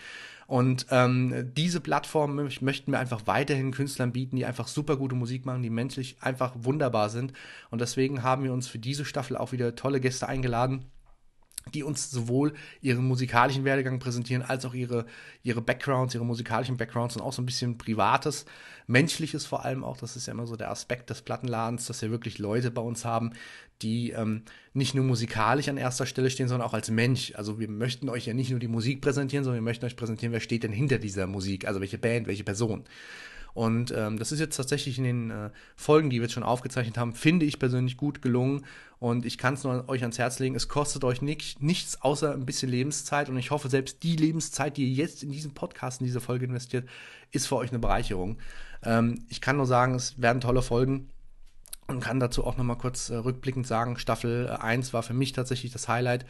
Und 0.47 0.87
ähm, 0.90 1.50
diese 1.57 1.80
Plattform 1.80 2.37
möchten 2.61 2.92
wir 2.92 2.99
einfach 2.99 3.23
weiterhin 3.26 3.73
Künstlern 3.73 4.12
bieten, 4.12 4.37
die 4.37 4.47
einfach 4.47 4.69
super 4.69 4.97
gute 4.97 5.16
Musik 5.16 5.47
machen, 5.47 5.62
die 5.62 5.71
menschlich 5.71 6.16
einfach 6.21 6.52
wunderbar 6.57 7.09
sind. 7.09 7.33
Und 7.71 7.80
deswegen 7.80 8.23
haben 8.23 8.45
wir 8.45 8.52
uns 8.52 8.69
für 8.69 8.78
diese 8.78 9.04
Staffel 9.04 9.37
auch 9.37 9.52
wieder 9.52 9.75
tolle 9.75 10.00
Gäste 10.00 10.28
eingeladen 10.28 10.87
die 11.75 11.83
uns 11.83 12.11
sowohl 12.11 12.55
ihren 12.81 13.05
musikalischen 13.05 13.64
Werdegang 13.64 13.99
präsentieren, 13.99 14.43
als 14.43 14.64
auch 14.64 14.75
ihre, 14.75 15.07
ihre 15.43 15.61
Backgrounds, 15.61 16.14
ihre 16.14 16.25
musikalischen 16.25 16.76
Backgrounds 16.76 17.17
und 17.17 17.23
auch 17.23 17.33
so 17.33 17.43
ein 17.43 17.47
bisschen 17.47 17.79
Privates, 17.79 18.45
Menschliches 18.87 19.47
vor 19.47 19.64
allem 19.64 19.85
auch. 19.85 19.97
Das 19.99 20.17
ist 20.17 20.26
ja 20.26 20.33
immer 20.33 20.47
so 20.47 20.57
der 20.57 20.71
Aspekt 20.71 21.11
des 21.11 21.23
Plattenladens, 21.23 21.87
dass 21.87 22.02
wir 22.02 22.11
wirklich 22.11 22.38
Leute 22.38 22.71
bei 22.71 22.83
uns 22.83 23.05
haben, 23.05 23.33
die 23.83 24.11
ähm, 24.11 24.43
nicht 24.75 24.95
nur 24.95 25.05
musikalisch 25.05 25.69
an 25.69 25.76
erster 25.76 26.07
Stelle 26.07 26.31
stehen, 26.31 26.49
sondern 26.49 26.67
auch 26.67 26.75
als 26.75 26.90
Mensch. 26.90 27.33
Also 27.37 27.61
wir 27.61 27.69
möchten 27.69 28.09
euch 28.09 28.26
ja 28.26 28.35
nicht 28.35 28.50
nur 28.50 28.61
die 28.61 28.69
Musik 28.69 29.00
präsentieren, 29.00 29.45
sondern 29.45 29.62
wir 29.62 29.69
möchten 29.69 29.87
euch 29.87 29.97
präsentieren, 29.97 30.33
wer 30.33 30.40
steht 30.40 30.64
denn 30.64 30.73
hinter 30.73 30.99
dieser 30.99 31.26
Musik, 31.26 31.67
also 31.67 31.81
welche 31.81 31.99
Band, 31.99 32.26
welche 32.26 32.45
Person. 32.45 32.85
Und 33.54 33.92
ähm, 33.97 34.19
das 34.19 34.33
ist 34.33 34.40
jetzt 34.40 34.57
tatsächlich 34.57 34.99
in 34.99 35.04
den 35.04 35.30
äh, 35.30 35.50
Folgen, 35.76 36.11
die 36.11 36.16
wir 36.16 36.23
jetzt 36.23 36.33
schon 36.33 36.42
aufgezeichnet 36.42 36.99
haben, 36.99 37.14
finde 37.14 37.47
ich 37.47 37.59
persönlich 37.59 37.97
gut 37.97 38.23
gelungen. 38.23 38.64
Und 38.99 39.25
ich 39.25 39.38
kann 39.38 39.54
es 39.54 39.64
nur 39.64 39.88
euch 39.88 40.02
ans 40.02 40.19
Herz 40.19 40.38
legen, 40.38 40.54
es 40.54 40.69
kostet 40.69 41.04
euch 41.04 41.23
nicht, 41.23 41.62
nichts 41.62 42.02
außer 42.02 42.33
ein 42.33 42.47
bisschen 42.47 42.71
Lebenszeit. 42.71 43.28
Und 43.28 43.38
ich 43.38 43.50
hoffe, 43.50 43.69
selbst 43.69 44.02
die 44.02 44.16
Lebenszeit, 44.16 44.76
die 44.76 44.88
ihr 44.88 44.95
jetzt 44.95 45.23
in 45.23 45.30
diesen 45.30 45.54
Podcast, 45.54 46.00
in 46.00 46.07
diese 46.07 46.21
Folge 46.21 46.45
investiert, 46.45 46.88
ist 47.30 47.47
für 47.47 47.57
euch 47.57 47.71
eine 47.71 47.78
Bereicherung. 47.78 48.38
Ähm, 48.83 49.25
ich 49.28 49.40
kann 49.40 49.57
nur 49.57 49.66
sagen, 49.66 49.95
es 49.95 50.21
werden 50.21 50.40
tolle 50.40 50.62
Folgen 50.62 51.09
und 51.90 52.00
kann 52.00 52.20
dazu 52.20 52.44
auch 52.44 52.56
nochmal 52.56 52.78
kurz 52.78 53.11
äh, 53.11 53.16
rückblickend 53.16 53.66
sagen, 53.66 53.99
Staffel 53.99 54.49
1 54.49 54.92
war 54.92 55.02
für 55.02 55.14
mich 55.14 55.32
tatsächlich 55.32 55.73
das 55.73 55.88
Highlight. 55.88 56.25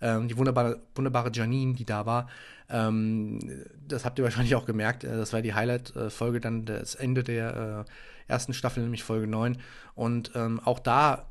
Ähm, 0.00 0.28
die 0.28 0.36
wunderbare, 0.36 0.82
wunderbare 0.94 1.30
Janine, 1.32 1.74
die 1.74 1.86
da 1.86 2.04
war, 2.06 2.28
ähm, 2.68 3.40
das 3.86 4.04
habt 4.04 4.18
ihr 4.18 4.24
wahrscheinlich 4.24 4.54
auch 4.54 4.66
gemerkt, 4.66 5.04
äh, 5.04 5.16
das 5.16 5.32
war 5.32 5.42
die 5.42 5.54
Highlight-Folge 5.54 6.40
dann 6.40 6.64
das 6.64 6.94
Ende 6.94 7.22
der 7.22 7.86
äh, 7.86 8.30
ersten 8.32 8.54
Staffel, 8.54 8.82
nämlich 8.82 9.04
Folge 9.04 9.26
9. 9.26 9.58
Und 9.94 10.32
ähm, 10.34 10.60
auch 10.64 10.78
da 10.78 11.26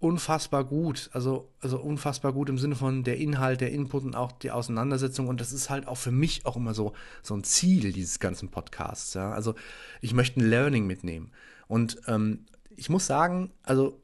unfassbar 0.00 0.64
gut, 0.64 1.10
also, 1.12 1.52
also 1.60 1.78
unfassbar 1.78 2.32
gut 2.32 2.48
im 2.48 2.58
Sinne 2.58 2.74
von 2.74 3.04
der 3.04 3.18
Inhalt, 3.18 3.60
der 3.60 3.70
Input 3.70 4.04
und 4.04 4.16
auch 4.16 4.32
die 4.32 4.50
Auseinandersetzung. 4.50 5.28
Und 5.28 5.40
das 5.40 5.52
ist 5.52 5.70
halt 5.70 5.86
auch 5.86 5.98
für 5.98 6.10
mich 6.10 6.46
auch 6.46 6.56
immer 6.56 6.74
so, 6.74 6.94
so 7.22 7.34
ein 7.34 7.44
Ziel 7.44 7.92
dieses 7.92 8.18
ganzen 8.18 8.48
Podcasts. 8.48 9.14
Ja? 9.14 9.30
Also 9.30 9.54
ich 10.00 10.14
möchte 10.14 10.40
ein 10.40 10.48
Learning 10.48 10.86
mitnehmen. 10.86 11.30
Und 11.68 12.00
ähm, 12.08 12.46
ich 12.80 12.88
muss 12.88 13.06
sagen, 13.06 13.52
also 13.62 14.02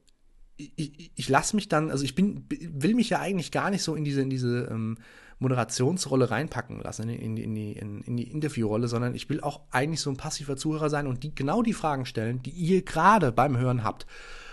ich, 0.59 1.11
ich, 1.15 1.29
lasse 1.29 1.57
mich 1.57 1.69
dann, 1.69 1.91
also 1.91 2.05
ich 2.05 2.15
bin, 2.15 2.45
will 2.49 2.95
mich 2.95 3.09
ja 3.11 3.21
eigentlich 3.21 3.51
gar 3.51 3.71
nicht 3.71 3.83
so 3.83 3.95
in 3.95 4.05
diese, 4.05 4.21
in 4.21 4.31
diese 4.31 4.69
ähm, 4.71 4.99
Moderationsrolle 5.39 6.31
reinpacken 6.31 6.81
lassen, 6.81 7.09
in, 7.09 7.37
in, 7.37 7.55
die, 7.55 7.73
in, 7.73 8.03
in 8.03 8.17
die 8.17 8.31
Interviewrolle, 8.31 8.89
sondern 8.89 9.15
ich 9.15 9.29
will 9.31 9.41
auch 9.41 9.63
eigentlich 9.71 10.01
so 10.01 10.11
ein 10.11 10.19
passiver 10.19 10.57
Zuhörer 10.57 10.91
sein 10.91 11.07
und 11.07 11.23
die, 11.23 11.35
genau 11.35 11.63
die 11.63 11.73
Fragen 11.73 12.05
stellen, 12.05 12.43
die 12.43 12.51
ihr 12.51 12.83
gerade 12.83 13.33
beim 13.33 13.57
Hören 13.57 13.83
habt. 13.83 14.07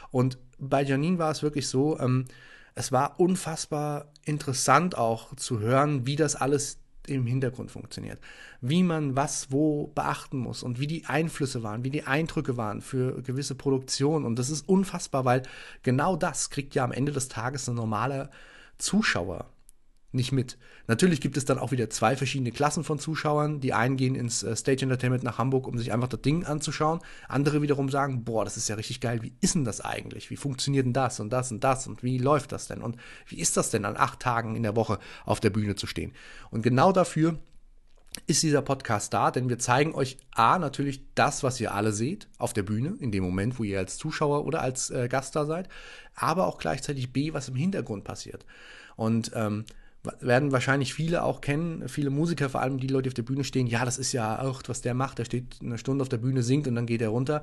Und 0.10 0.38
bei 0.58 0.84
Janine 0.84 1.20
war 1.20 1.32
es 1.32 1.44
wirklich 1.44 1.68
so, 1.68 2.00
ähm, 2.00 2.26
es 2.76 2.94
war 2.94 3.20
unfassbar 3.20 4.12
interessant 4.24 4.98
auch 4.98 5.36
zu 5.36 5.60
hören, 5.60 6.08
wie 6.08 6.16
das 6.16 6.36
alles 6.36 6.80
im 7.08 7.26
Hintergrund 7.26 7.72
funktioniert. 7.72 8.20
Wie 8.62 8.84
man 8.84 9.16
was 9.16 9.52
wo 9.52 9.88
beachten 9.88 10.38
muss 10.38 10.64
und 10.64 10.80
wie 10.80 10.88
die 10.88 11.06
Einflüsse 11.06 11.64
waren, 11.64 11.84
wie 11.84 11.90
die 11.90 12.04
Eindrücke 12.04 12.58
waren 12.58 12.82
für 12.82 13.22
gewisse 13.22 13.56
Produktionen. 13.56 14.26
Und 14.26 14.40
das 14.40 14.50
ist 14.50 14.68
unfassbar, 14.68 15.26
weil 15.26 15.44
genau 15.84 16.16
das 16.16 16.50
kriegt 16.50 16.76
ja 16.76 16.84
am 16.84 16.92
Ende 16.92 17.12
des 17.12 17.28
Tages 17.28 17.68
ein 17.68 17.76
normaler 17.76 18.30
Zuschauer 18.78 19.53
nicht 20.14 20.32
mit. 20.32 20.58
Natürlich 20.88 21.22
gibt 21.22 21.38
es 21.38 21.46
dann 21.46 21.58
auch 21.58 21.72
wieder 21.72 21.90
zwei 21.90 22.16
verschiedene 22.16 22.52
Klassen 22.52 22.84
von 22.84 23.00
Zuschauern. 23.00 23.60
Die 23.60 23.74
einen 23.74 23.98
gehen 23.98 24.16
ins 24.16 24.44
äh, 24.44 24.56
Stage 24.56 24.84
Entertainment 24.84 25.24
nach 25.24 25.38
Hamburg, 25.38 25.68
um 25.68 25.78
sich 25.78 25.92
einfach 25.92 26.08
das 26.08 26.22
Ding 26.22 26.46
anzuschauen. 26.46 27.00
Andere 27.28 27.62
wiederum 27.62 27.90
sagen, 27.90 28.24
boah, 28.24 28.44
das 28.44 28.58
ist 28.58 28.70
ja 28.70 28.76
richtig 28.76 29.02
geil. 29.02 29.24
Wie 29.24 29.34
ist 29.42 29.56
denn 29.56 29.66
das 29.66 29.82
eigentlich? 29.82 30.30
Wie 30.30 30.36
funktioniert 30.36 30.86
denn 30.86 30.94
das 30.94 31.20
und 31.20 31.32
das 31.32 31.52
und 31.52 31.64
das? 31.64 31.88
Und 31.88 32.04
wie 32.04 32.18
läuft 32.18 32.52
das 32.52 32.68
denn? 32.68 32.82
Und 32.82 32.98
wie 33.28 33.40
ist 33.40 33.58
das 33.58 33.70
denn 33.70 33.86
an 33.86 33.98
acht 33.98 34.20
Tagen 34.20 34.56
in 34.56 34.64
der 34.64 34.76
Woche 34.76 35.00
auf 35.26 35.40
der 35.40 35.50
Bühne 35.50 35.76
zu 35.76 35.88
stehen? 35.88 36.14
Und 36.52 36.62
genau 36.62 36.92
dafür 36.92 37.40
ist 38.28 38.44
dieser 38.44 38.62
Podcast 38.62 39.14
da, 39.14 39.32
denn 39.32 39.50
wir 39.50 39.58
zeigen 39.58 39.96
euch 39.96 40.18
A, 40.36 40.60
natürlich 40.60 41.02
das, 41.16 41.44
was 41.44 41.60
ihr 41.60 41.74
alle 41.74 41.92
seht 41.92 42.28
auf 42.38 42.54
der 42.54 42.64
Bühne, 42.64 42.96
in 43.00 43.12
dem 43.12 43.24
Moment, 43.24 43.58
wo 43.58 43.64
ihr 43.64 43.80
als 43.80 43.98
Zuschauer 43.98 44.46
oder 44.46 44.62
als 44.62 44.92
äh, 44.92 45.08
Gast 45.08 45.36
da 45.36 45.46
seid, 45.46 45.68
aber 46.16 46.48
auch 46.48 46.60
gleichzeitig 46.60 47.12
B, 47.12 47.34
was 47.34 47.50
im 47.50 47.56
Hintergrund 47.56 48.04
passiert. 48.04 48.46
Und 48.96 49.32
ähm, 49.34 49.66
werden 50.20 50.52
wahrscheinlich 50.52 50.94
viele 50.94 51.24
auch 51.24 51.42
kennen, 51.42 51.88
viele 51.88 52.10
Musiker, 52.10 52.50
vor 52.50 52.62
allem 52.62 52.80
die 52.80 52.88
Leute, 52.88 53.04
die 53.04 53.10
auf 53.10 53.14
der 53.14 53.24
Bühne 53.24 53.44
stehen, 53.44 53.68
ja, 53.68 53.86
das 53.86 53.98
ist 53.98 54.12
ja 54.12 54.42
auch, 54.42 54.62
was 54.68 54.82
der 54.82 54.94
macht, 54.94 55.20
der 55.20 55.26
steht 55.26 55.60
eine 55.62 55.78
Stunde 55.78 56.02
auf 56.02 56.10
der 56.10 56.18
Bühne, 56.18 56.44
singt 56.44 56.68
und 56.68 56.76
dann 56.76 56.86
geht 56.86 57.02
er 57.02 57.10
runter. 57.10 57.42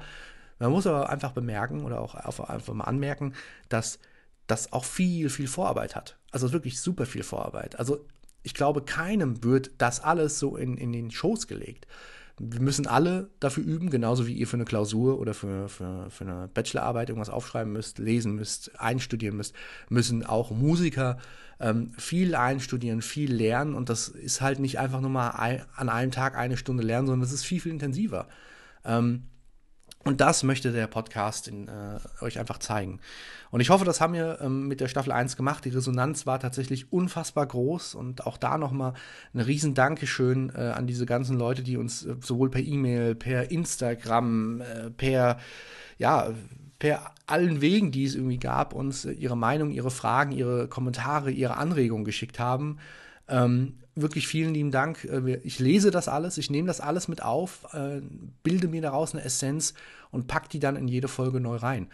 Man 0.59 0.71
muss 0.71 0.87
aber 0.87 1.09
einfach 1.09 1.33
bemerken 1.33 1.85
oder 1.85 2.00
auch 2.00 2.14
einfach 2.14 2.75
mal 2.75 2.85
anmerken, 2.85 3.35
dass 3.71 3.99
das 4.47 4.73
auch 4.73 4.85
viel, 4.85 5.31
viel 5.31 5.49
Vorarbeit 5.49 5.97
hat. 5.97 6.19
Also 6.33 6.52
wirklich 6.52 6.81
super 6.81 7.07
viel 7.07 7.23
Vorarbeit. 7.23 7.79
Also 7.79 8.05
ich 8.43 8.55
glaube, 8.55 8.83
keinem 8.83 9.43
wird 9.43 9.71
das 9.79 10.00
alles 10.00 10.38
so 10.38 10.57
in, 10.57 10.76
in 10.76 10.93
den 10.93 11.11
Schoß 11.11 11.47
gelegt. 11.47 11.87
Wir 12.42 12.62
müssen 12.62 12.87
alle 12.87 13.28
dafür 13.38 13.62
üben, 13.62 13.90
genauso 13.90 14.26
wie 14.26 14.32
ihr 14.32 14.47
für 14.47 14.56
eine 14.56 14.64
Klausur 14.64 15.20
oder 15.20 15.35
für, 15.35 15.68
für, 15.68 16.09
für 16.09 16.25
eine 16.25 16.49
Bachelorarbeit 16.49 17.11
irgendwas 17.11 17.28
aufschreiben 17.28 17.70
müsst, 17.70 17.99
lesen 17.99 18.35
müsst, 18.35 18.80
einstudieren 18.80 19.37
müsst, 19.37 19.54
müssen 19.90 20.25
auch 20.25 20.50
Musiker 20.50 21.18
ähm, 21.61 21.92
viel 21.99 22.35
einstudieren, 22.35 23.03
viel 23.03 23.31
lernen 23.31 23.74
und 23.74 23.90
das 23.90 24.09
ist 24.09 24.40
halt 24.40 24.59
nicht 24.59 24.79
einfach 24.79 25.03
nur 25.03 25.11
mal 25.11 25.33
ein, 25.33 25.62
an 25.76 25.90
einem 25.90 26.12
Tag 26.12 26.35
eine 26.35 26.57
Stunde 26.57 26.83
lernen, 26.83 27.09
sondern 27.09 27.20
das 27.20 27.33
ist 27.33 27.44
viel, 27.44 27.61
viel 27.61 27.72
intensiver. 27.72 28.26
Ähm, 28.87 29.24
und 30.05 30.21
das 30.21 30.43
möchte 30.43 30.73
der 30.73 30.87
Podcast 30.87 31.47
in, 31.47 31.69
äh, 31.69 31.99
euch 32.21 32.39
einfach 32.39 32.59
zeigen. 32.59 33.01
Und 33.51 33.61
ich 33.61 33.69
hoffe, 33.69 33.85
das 33.85 34.01
haben 34.01 34.15
wir 34.15 34.39
ähm, 34.41 34.67
mit 34.67 34.81
der 34.81 34.89
Staffel 34.89 35.13
1 35.13 35.37
gemacht. 35.37 35.65
Die 35.65 35.71
Resonanz 35.71 36.25
war 36.27 36.41
tatsächlich 36.41 36.93
unfassbar 36.93 37.47
groß 37.47 37.95
und 37.95 38.27
auch 38.27 38.39
da 38.39 38.57
nochmal 38.57 38.95
ein 39.35 39.41
riesen 39.41 39.75
Dankeschön 39.75 40.53
äh, 40.55 40.73
an 40.75 40.87
diese 40.87 41.05
ganzen 41.05 41.37
Leute, 41.37 41.63
die 41.63 41.77
uns 41.77 42.07
äh, 42.07 42.17
sowohl 42.21 42.51
per 42.51 42.63
E-Mail, 42.63 43.15
per 43.15 43.51
Instagram, 43.51 44.63
äh, 44.63 44.91
per 44.91 45.39
ja, 45.99 46.33
per 46.79 47.13
allen 47.27 47.61
Wegen, 47.61 47.93
die 47.93 48.07
es 48.07 48.15
irgendwie 48.15 48.39
gab, 48.39 48.73
uns 48.73 49.05
ihre 49.05 49.37
Meinung, 49.37 49.71
ihre 49.71 49.91
Fragen, 49.91 50.33
ihre 50.33 50.67
Kommentare, 50.67 51.31
ihre 51.31 51.59
Anregungen 51.59 52.07
geschickt 52.07 52.39
haben. 52.39 52.79
Ähm, 53.29 53.75
wirklich 54.03 54.27
vielen 54.27 54.55
lieben 54.55 54.71
Dank. 54.71 55.05
Äh, 55.05 55.41
ich 55.43 55.59
lese 55.59 55.91
das 55.91 56.09
alles, 56.09 56.39
ich 56.39 56.51
nehme 56.51 56.69
das 56.69 56.81
alles 56.81 57.09
mit 57.09 57.23
auf, 57.23 57.67
äh, 57.73 58.01
bilde 58.43 58.69
mir 58.69 58.83
daraus 58.83 59.15
eine 59.15 59.25
Essenz 59.25 59.75
und 60.11 60.27
pack 60.27 60.49
die 60.49 60.61
dann 60.61 60.77
in 60.77 60.89
jede 60.89 61.09
Folge 61.09 61.41
neu 61.41 61.57
rein. 61.57 61.89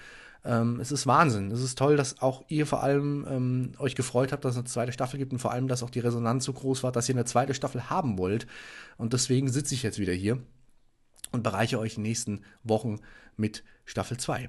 Ähm, 0.45 0.79
es 0.81 0.93
ist 0.93 1.07
Wahnsinn. 1.07 1.51
Es 1.51 1.61
ist 1.61 1.77
toll, 1.77 1.97
dass 1.97 2.23
auch 2.23 2.45
ihr 2.49 2.67
vor 2.67 2.83
allem 2.83 3.27
ähm, 3.29 3.73
euch 3.79 3.97
gefreut 3.97 4.33
habt, 4.33 4.45
dass 4.45 4.53
es 4.53 4.59
eine 4.59 4.67
zweite 4.67 4.93
Staffel 4.93 5.19
gibt 5.19 5.33
und 5.33 5.41
vor 5.41 5.51
allem, 5.51 5.67
dass 5.67 5.83
auch 5.83 5.91
die 5.91 6.01
Resonanz 6.01 6.45
so 6.45 6.53
groß 6.53 6.85
war, 6.85 6.93
dass 6.93 7.09
ihr 7.09 7.17
eine 7.17 7.25
zweite 7.25 7.53
Staffel 7.53 7.91
haben 7.91 8.17
wollt. 8.17 8.47
Und 8.97 9.13
deswegen 9.13 9.49
sitze 9.49 9.75
ich 9.75 9.83
jetzt 9.83 9.99
wieder 9.99 10.13
hier 10.13 10.39
und 11.33 11.43
bereiche 11.43 11.79
euch 11.79 11.97
in 11.97 12.05
den 12.05 12.09
nächsten 12.09 12.43
Wochen 12.63 13.01
mit 13.37 13.65
Staffel 13.85 14.19
2. 14.19 14.49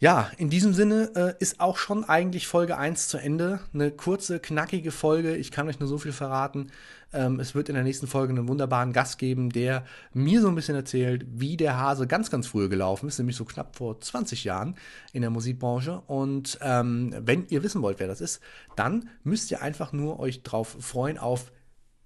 Ja, 0.00 0.30
in 0.36 0.48
diesem 0.48 0.74
Sinne 0.74 1.10
äh, 1.16 1.34
ist 1.40 1.58
auch 1.58 1.76
schon 1.76 2.04
eigentlich 2.04 2.46
Folge 2.46 2.78
1 2.78 3.08
zu 3.08 3.18
Ende. 3.18 3.58
Eine 3.74 3.90
kurze, 3.90 4.38
knackige 4.38 4.92
Folge. 4.92 5.34
Ich 5.34 5.50
kann 5.50 5.68
euch 5.68 5.80
nur 5.80 5.88
so 5.88 5.98
viel 5.98 6.12
verraten. 6.12 6.70
Ähm, 7.12 7.40
es 7.40 7.56
wird 7.56 7.68
in 7.68 7.74
der 7.74 7.82
nächsten 7.82 8.06
Folge 8.06 8.32
einen 8.32 8.46
wunderbaren 8.46 8.92
Gast 8.92 9.18
geben, 9.18 9.50
der 9.50 9.84
mir 10.12 10.40
so 10.40 10.46
ein 10.46 10.54
bisschen 10.54 10.76
erzählt, 10.76 11.26
wie 11.28 11.56
der 11.56 11.78
Hase 11.78 12.06
ganz, 12.06 12.30
ganz 12.30 12.46
früh 12.46 12.68
gelaufen 12.68 13.08
ist, 13.08 13.18
nämlich 13.18 13.34
so 13.34 13.44
knapp 13.44 13.74
vor 13.74 14.00
20 14.00 14.44
Jahren 14.44 14.76
in 15.12 15.22
der 15.22 15.30
Musikbranche. 15.30 16.00
Und 16.06 16.60
ähm, 16.62 17.12
wenn 17.18 17.48
ihr 17.48 17.64
wissen 17.64 17.82
wollt, 17.82 17.98
wer 17.98 18.06
das 18.06 18.20
ist, 18.20 18.40
dann 18.76 19.08
müsst 19.24 19.50
ihr 19.50 19.62
einfach 19.62 19.92
nur 19.92 20.20
euch 20.20 20.44
drauf 20.44 20.76
freuen 20.78 21.18
auf 21.18 21.50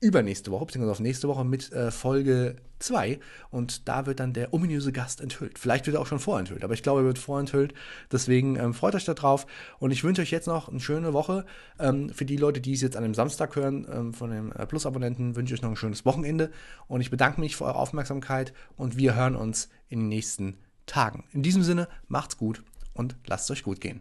übernächste 0.03 0.51
Woche, 0.51 0.67
beziehungsweise 0.67 0.93
auf 0.93 1.01
nächste 1.01 1.29
Woche 1.29 1.45
mit 1.45 1.73
äh, 1.73 1.91
Folge 1.91 2.57
2. 2.81 3.21
Und 3.51 3.89
da 3.89 4.07
wird 4.07 4.21
dann 4.21 4.33
der 4.33 4.53
ominöse 4.53 4.93
Gast 4.93 5.21
enthüllt. 5.21 5.59
Vielleicht 5.59 5.87
wird 5.87 5.97
er 5.97 6.01
auch 6.01 6.07
schon 6.07 6.19
vorenthüllt, 6.19 6.65
aber 6.65 6.75
ich 6.75 6.83
glaube, 6.83 7.01
er 7.01 7.07
wird 7.07 7.19
vorenthüllt. 7.19 7.73
Deswegen 8.11 8.57
ähm, 8.57 8.75
freut 8.75 8.95
euch 8.95 9.05
darauf. 9.05 9.47
Und 9.79 9.93
ich 9.93 10.03
wünsche 10.05 10.23
euch 10.23 10.31
jetzt 10.31 10.49
noch 10.49 10.69
eine 10.69 10.81
schöne 10.81 11.13
Woche. 11.13 11.47
Ähm, 11.79 12.11
für 12.11 12.25
die 12.25 12.37
Leute, 12.37 12.61
die 12.61 12.73
es 12.73 12.81
jetzt 12.81 12.97
an 12.97 13.05
dem 13.05 13.15
Samstag 13.15 13.55
hören, 13.57 13.87
ähm, 13.91 14.13
von 14.13 14.31
den 14.31 14.53
äh, 14.53 14.67
Plus-Abonnenten, 14.67 15.37
wünsche 15.37 15.55
ich 15.55 15.61
euch 15.61 15.63
noch 15.63 15.71
ein 15.71 15.77
schönes 15.77 16.05
Wochenende. 16.05 16.51
Und 16.89 17.01
ich 17.01 17.11
bedanke 17.11 17.41
mich 17.41 17.57
für 17.57 17.65
eure 17.65 17.77
Aufmerksamkeit 17.77 18.53
und 18.77 18.97
wir 18.97 19.15
hören 19.15 19.37
uns 19.37 19.69
in 19.89 20.01
den 20.01 20.09
nächsten 20.09 20.59
Tagen. 20.87 21.25
In 21.33 21.43
diesem 21.43 21.63
Sinne, 21.63 21.89
macht's 22.09 22.37
gut 22.37 22.65
und 22.93 23.17
lasst 23.27 23.45
es 23.45 23.53
euch 23.53 23.63
gut 23.63 23.81
gehen. 23.81 24.01